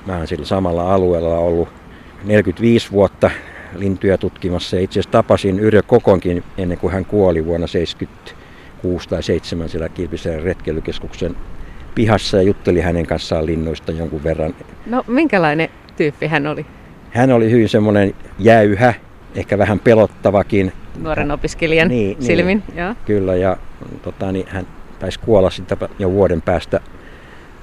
mä 0.06 0.16
olen 0.16 0.26
sillä 0.26 0.46
samalla 0.46 0.94
alueella 0.94 1.38
ollut 1.38 1.68
45 2.24 2.90
vuotta 2.90 3.30
lintuja 3.74 4.18
tutkimassa 4.18 4.76
ja 4.76 4.82
itse 4.82 5.00
asiassa 5.00 5.10
tapasin 5.10 5.60
Yrjö 5.60 5.82
Kokonkin 5.82 6.44
ennen 6.58 6.78
kuin 6.78 6.92
hän 6.92 7.04
kuoli 7.04 7.44
vuonna 7.44 7.66
76 7.66 9.08
tai 9.08 9.22
7 9.22 9.68
siellä 9.68 9.88
Kilpisjärven 9.88 10.44
retkeilykeskuksen 10.44 11.36
pihassa 11.94 12.36
ja 12.36 12.42
jutteli 12.42 12.80
hänen 12.80 13.06
kanssaan 13.06 13.46
linnuista 13.46 13.92
jonkun 13.92 14.24
verran. 14.24 14.54
No 14.86 15.04
minkälainen 15.06 15.68
tyyppi 15.96 16.26
hän 16.26 16.46
oli? 16.46 16.66
Hän 17.10 17.30
oli 17.30 17.50
hyvin 17.50 17.68
semmoinen 17.68 18.14
jäyhä, 18.38 18.94
ehkä 19.34 19.58
vähän 19.58 19.78
pelottavakin. 19.80 20.72
Nuoren 21.02 21.30
opiskelijan 21.30 21.88
niin, 21.88 22.18
niin. 22.18 22.26
silmin, 22.26 22.62
niin, 22.68 22.78
joo. 22.78 22.94
Kyllä, 23.06 23.36
ja 23.36 23.56
tota, 24.02 24.32
niin 24.32 24.46
hän 24.48 24.66
taisi 24.98 25.20
kuolla 25.20 25.50
sitten 25.50 25.78
jo 25.98 26.10
vuoden 26.10 26.42
päästä, 26.42 26.80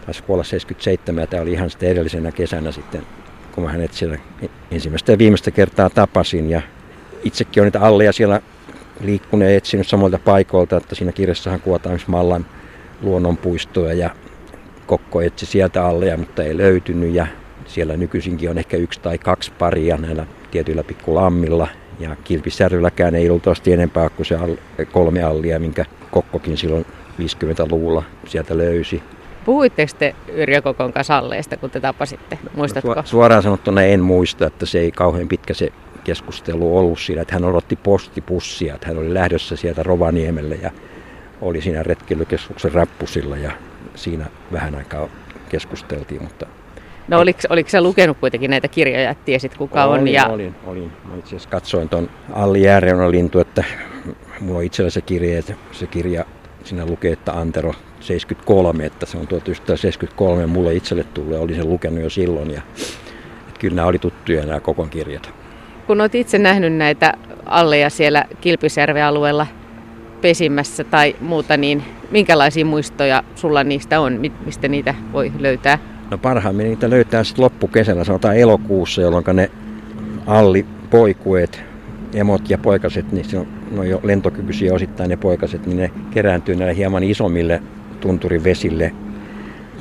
taisi 0.06 0.24
kuolla 0.24 0.44
77, 0.44 1.22
ja 1.22 1.28
tämä 1.28 1.42
oli 1.42 1.52
ihan 1.52 1.70
sitten 1.70 1.90
edellisenä 1.90 2.32
kesänä 2.32 2.72
sitten, 2.72 3.02
kun 3.54 3.64
mä 3.64 3.72
hänet 3.72 3.94
siellä 3.94 4.18
ensimmäistä 4.72 5.12
ja 5.12 5.18
viimeistä 5.18 5.52
kertaa 5.52 5.90
tapasin, 5.90 6.50
ja 6.50 6.62
itsekin 7.24 7.62
on 7.62 7.66
niitä 7.66 7.82
alleja 7.82 8.14
siellä 8.14 8.42
liikkunut 9.00 9.48
ja 9.48 9.56
etsinyt 9.56 9.88
samoilta 9.88 10.20
paikoilta, 10.20 10.78
että 10.78 10.96
siinä 10.96 11.12
kirjassahan 11.12 11.62
kuvataan 11.62 12.00
Mallan 12.08 12.46
luonnonpuistoa 13.02 13.94
ja 13.94 14.10
Kokko 14.88 15.22
etsi 15.22 15.46
sieltä 15.46 15.86
alleja, 15.86 16.18
mutta 16.18 16.44
ei 16.44 16.58
löytynyt 16.58 17.14
ja 17.14 17.28
siellä 17.66 17.98
nykyisinkin 17.98 18.50
on 18.50 18.58
ehkä 18.58 18.78
yksi 18.78 19.00
tai 19.00 19.18
kaksi 19.18 19.52
paria 19.60 19.98
näillä 19.98 20.26
tietyillä 20.52 20.84
pikkulammilla. 20.84 21.68
Ja 22.00 22.16
Kilpisjärvelläkään 22.24 23.16
ei 23.16 23.30
luultavasti 23.30 23.74
enempää 23.74 24.10
kuin 24.10 24.26
se 24.26 24.38
kolme 24.92 25.24
allia, 25.24 25.60
minkä 25.60 25.86
Kokkokin 26.12 26.58
silloin 26.58 26.86
50-luvulla 27.20 28.04
sieltä 28.28 28.58
löysi. 28.58 29.04
Puhuitteko 29.46 29.92
te 30.00 30.16
Yrjö 30.28 30.62
Kokon 30.62 30.94
kanssa 30.94 31.24
kun 31.62 31.70
te 31.70 31.80
tapasitte? 31.80 32.40
Muistatko? 32.56 32.94
No, 32.94 33.04
suoraan 33.06 33.44
sanottuna 33.44 33.82
en 33.82 34.02
muista, 34.02 34.48
että 34.48 34.66
se 34.66 34.80
ei 34.80 34.92
kauhean 34.92 35.28
pitkä 35.28 35.54
se 35.54 35.72
keskustelu 36.04 36.78
ollut 36.78 37.00
siinä, 37.00 37.22
että 37.22 37.34
hän 37.34 37.46
odotti 37.46 37.76
postipussia, 37.76 38.76
että 38.76 38.88
hän 38.88 38.98
oli 38.98 39.14
lähdössä 39.14 39.56
sieltä 39.56 39.84
Rovaniemelle 39.84 40.56
ja 40.56 40.72
oli 41.42 41.62
siinä 41.62 41.84
retkeilykeskuksen 41.84 42.74
rappusilla 42.74 43.38
ja 43.38 43.52
siinä 43.96 44.26
vähän 44.52 44.76
aikaa 44.76 45.08
keskusteltiin, 45.50 46.24
mutta 46.24 46.46
No 47.08 47.20
oliko, 47.20 47.40
oliko 47.50 47.70
sä 47.70 47.82
lukenut 47.82 48.18
kuitenkin 48.18 48.52
näitä 48.52 48.68
kirjoja, 48.68 49.10
että 49.10 49.26
tiesit 49.26 49.58
kuka 49.58 49.86
olin, 49.86 50.02
on? 50.02 50.08
Ja... 50.08 50.28
Olin, 50.28 50.56
olin. 50.66 50.92
Mä 51.10 51.16
itse 51.16 51.28
asiassa 51.28 51.50
katsoin 51.50 51.90
tuon 51.90 52.10
Alli 52.34 52.62
Jääreuna 52.62 53.12
lintu, 53.12 53.40
että 53.40 53.64
mulla 54.40 54.58
on 54.58 54.64
itsellä 54.64 54.90
se 54.90 55.02
kirja, 55.02 55.40
että 55.40 55.54
se 55.72 55.88
kirja, 55.88 56.26
siinä 56.64 56.86
lukee, 56.86 57.12
että 57.12 57.34
Antero 57.34 57.74
73, 58.04 58.86
että 58.86 59.06
se 59.06 59.18
on 59.18 59.28
1973 59.28 60.46
mulle 60.46 60.76
itselle 60.76 61.04
tullut 61.04 61.34
ja 61.34 61.40
olin 61.40 61.56
sen 61.56 61.70
lukenut 61.70 62.00
jo 62.00 62.10
silloin. 62.10 62.52
Ja, 62.52 62.62
että 63.48 63.60
kyllä 63.60 63.76
nämä 63.76 63.88
oli 63.88 64.00
tuttuja 64.00 64.46
nämä 64.46 64.60
kokon 64.60 64.90
kirjat. 64.90 65.34
Kun 65.88 66.02
olet 66.02 66.16
itse 66.16 66.38
nähnyt 66.38 66.74
näitä 66.74 67.14
alleja 67.46 67.90
siellä 67.90 68.26
Kilpisjärven 68.42 69.04
alueella 69.04 69.48
pesimässä 70.22 70.84
tai 70.84 71.16
muuta, 71.22 71.58
niin 71.58 71.84
minkälaisia 72.12 72.66
muistoja 72.66 73.24
sulla 73.36 73.64
niistä 73.64 74.00
on, 74.00 74.20
mistä 74.46 74.68
niitä 74.68 74.96
voi 75.14 75.32
löytää? 75.40 75.80
No 76.12 76.18
parhaimmin 76.18 76.68
niitä 76.68 76.90
löytää 76.90 77.24
sitten 77.24 77.44
loppukesänä, 77.44 78.04
sanotaan 78.04 78.38
elokuussa, 78.38 79.02
jolloin 79.02 79.24
ne 79.34 79.52
alli 80.28 80.66
poikueet, 80.90 81.64
emot 82.14 82.50
ja 82.50 82.58
poikaset, 82.58 83.12
niin 83.12 83.26
se 83.26 83.38
on, 83.38 83.48
no 83.72 83.84
jo 83.84 84.00
lentokykyisiä 84.04 84.74
osittain 84.74 85.10
ne 85.10 85.18
poikaset, 85.18 85.66
niin 85.66 85.78
ne 85.78 85.92
kerääntyy 86.12 86.56
näille 86.56 86.76
hieman 86.76 87.04
isommille 87.04 87.62
tunturin 88.04 88.44
vesille 88.44 88.92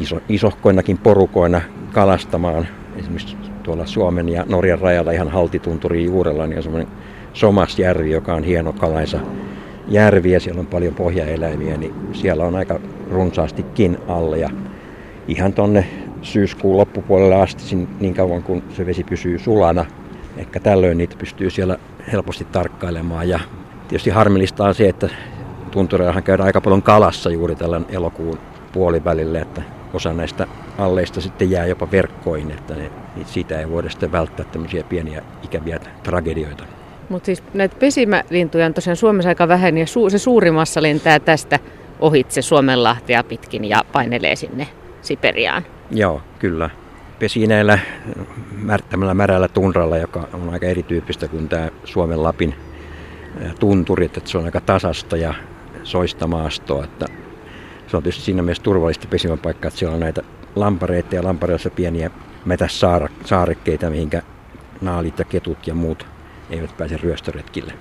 iso, 0.01 0.21
isohkoinakin 0.29 0.99
porukoina 0.99 1.61
kalastamaan. 1.93 2.67
Esimerkiksi 2.97 3.37
tuolla 3.63 3.87
Suomen 3.87 4.29
ja 4.29 4.45
Norjan 4.49 4.79
rajalla 4.79 5.11
ihan 5.13 5.29
haltitunturin 5.29 6.05
juurella 6.05 6.47
niin 6.47 6.57
on 6.57 6.63
semmoinen 6.63 6.93
Somasjärvi, 7.33 8.11
joka 8.11 8.35
on 8.35 8.45
hieno 8.45 8.73
kalaisa 8.73 9.21
järvi 9.89 10.33
ja 10.33 10.41
siellä 10.41 10.61
on 10.61 10.67
paljon 10.67 10.95
pohjaeläimiä, 10.95 11.77
niin 11.77 11.95
siellä 12.13 12.45
on 12.45 12.57
aika 12.57 12.81
runsaastikin 13.11 13.99
alle 14.09 14.39
ja 14.39 14.51
ihan 15.29 15.53
tonne 15.53 15.87
syyskuun 16.23 16.77
loppupuolelle 16.77 17.35
asti 17.35 17.89
niin 18.01 18.15
kauan 18.15 18.43
kun 18.43 18.63
se 18.77 18.87
vesi 18.87 19.05
pysyy 19.05 19.39
sulana. 19.39 19.85
Ehkä 20.37 20.61
tällöin 20.61 20.99
niitä 20.99 21.17
pystyy 21.19 21.51
siellä 21.51 21.79
helposti 22.13 22.45
tarkkailemaan 22.45 23.29
ja 23.29 23.41
tietysti 23.89 24.11
harmillista 24.11 24.65
on 24.65 24.75
se, 24.75 24.89
että 24.89 25.09
tunturillahan 25.73 26.23
käydään 26.23 26.47
aika 26.47 26.61
paljon 26.61 26.83
kalassa 26.83 27.31
juuri 27.31 27.55
tällä 27.55 27.81
elokuun 27.89 28.39
puolivälille, 28.73 29.39
että 29.39 29.63
osa 29.95 30.13
näistä 30.13 30.47
alleista 30.79 31.21
sitten 31.21 31.51
jää 31.51 31.67
jopa 31.67 31.91
verkkoihin, 31.91 32.51
että 32.51 32.75
ne, 32.75 32.91
niin 33.17 33.27
siitä 33.27 33.61
ei 33.61 33.71
voida 33.71 33.91
sitten 33.91 34.13
välttää 34.13 34.47
tämmöisiä 34.53 34.85
pieniä 34.85 35.23
ikäviä 35.45 35.81
tragedioita. 36.03 36.65
Mutta 37.09 37.27
siis 37.27 37.43
näitä 37.55 37.77
pesimälintuja 37.79 38.67
on 38.67 38.75
tosiaan 38.75 38.97
Suomessa 38.97 39.29
aika 39.29 39.49
vähän 39.49 39.79
ja 39.79 39.85
su- 39.85 40.11
se 40.11 40.19
suurimmassa 40.19 40.83
lentää 40.83 41.21
tästä 41.21 41.59
ohitse 42.01 42.43
Suomenlahtea 42.43 43.25
pitkin 43.25 43.65
ja 43.65 43.85
painelee 43.93 44.37
sinne 44.37 44.69
Siperiaan. 45.03 45.63
Joo, 45.91 46.23
kyllä. 46.39 46.71
Pesi 47.19 47.47
näillä 47.47 47.79
märttämällä 48.63 49.15
märällä 49.15 49.49
tunralla, 49.49 49.99
joka 49.99 50.29
on 50.33 50.51
aika 50.53 50.67
erityyppistä 50.67 51.29
kuin 51.29 51.49
tämä 51.49 51.69
Suomen 51.85 52.23
Lapin 52.23 52.55
tunturit, 53.61 54.17
että 54.17 54.31
se 54.31 54.39
on 54.39 54.45
aika 54.45 54.61
tasasta 54.61 55.17
ja 55.17 55.35
soista 55.83 56.27
maastoa, 56.27 56.85
että 56.85 57.07
se 57.87 57.97
on 57.97 58.03
tietysti 58.03 58.25
siinä 58.25 58.43
mielessä 58.43 58.63
turvallista 58.63 59.09
pesimäpaikkaa, 59.11 59.69
että 59.69 59.79
siellä 59.79 59.95
on 59.95 60.01
näitä 60.01 60.23
lampareita 60.57 61.15
ja 61.15 61.25
lampareissa 61.25 61.71
pieniä 61.71 62.11
metässaarekkeita, 62.45 63.91
mihinkä 63.91 64.23
naalit 64.81 65.19
ja 65.19 65.25
ketut 65.25 65.67
ja 65.67 65.75
muut 65.75 66.07
eivät 66.51 66.77
pääse 66.77 66.97
ryöstöretkille. 66.97 67.73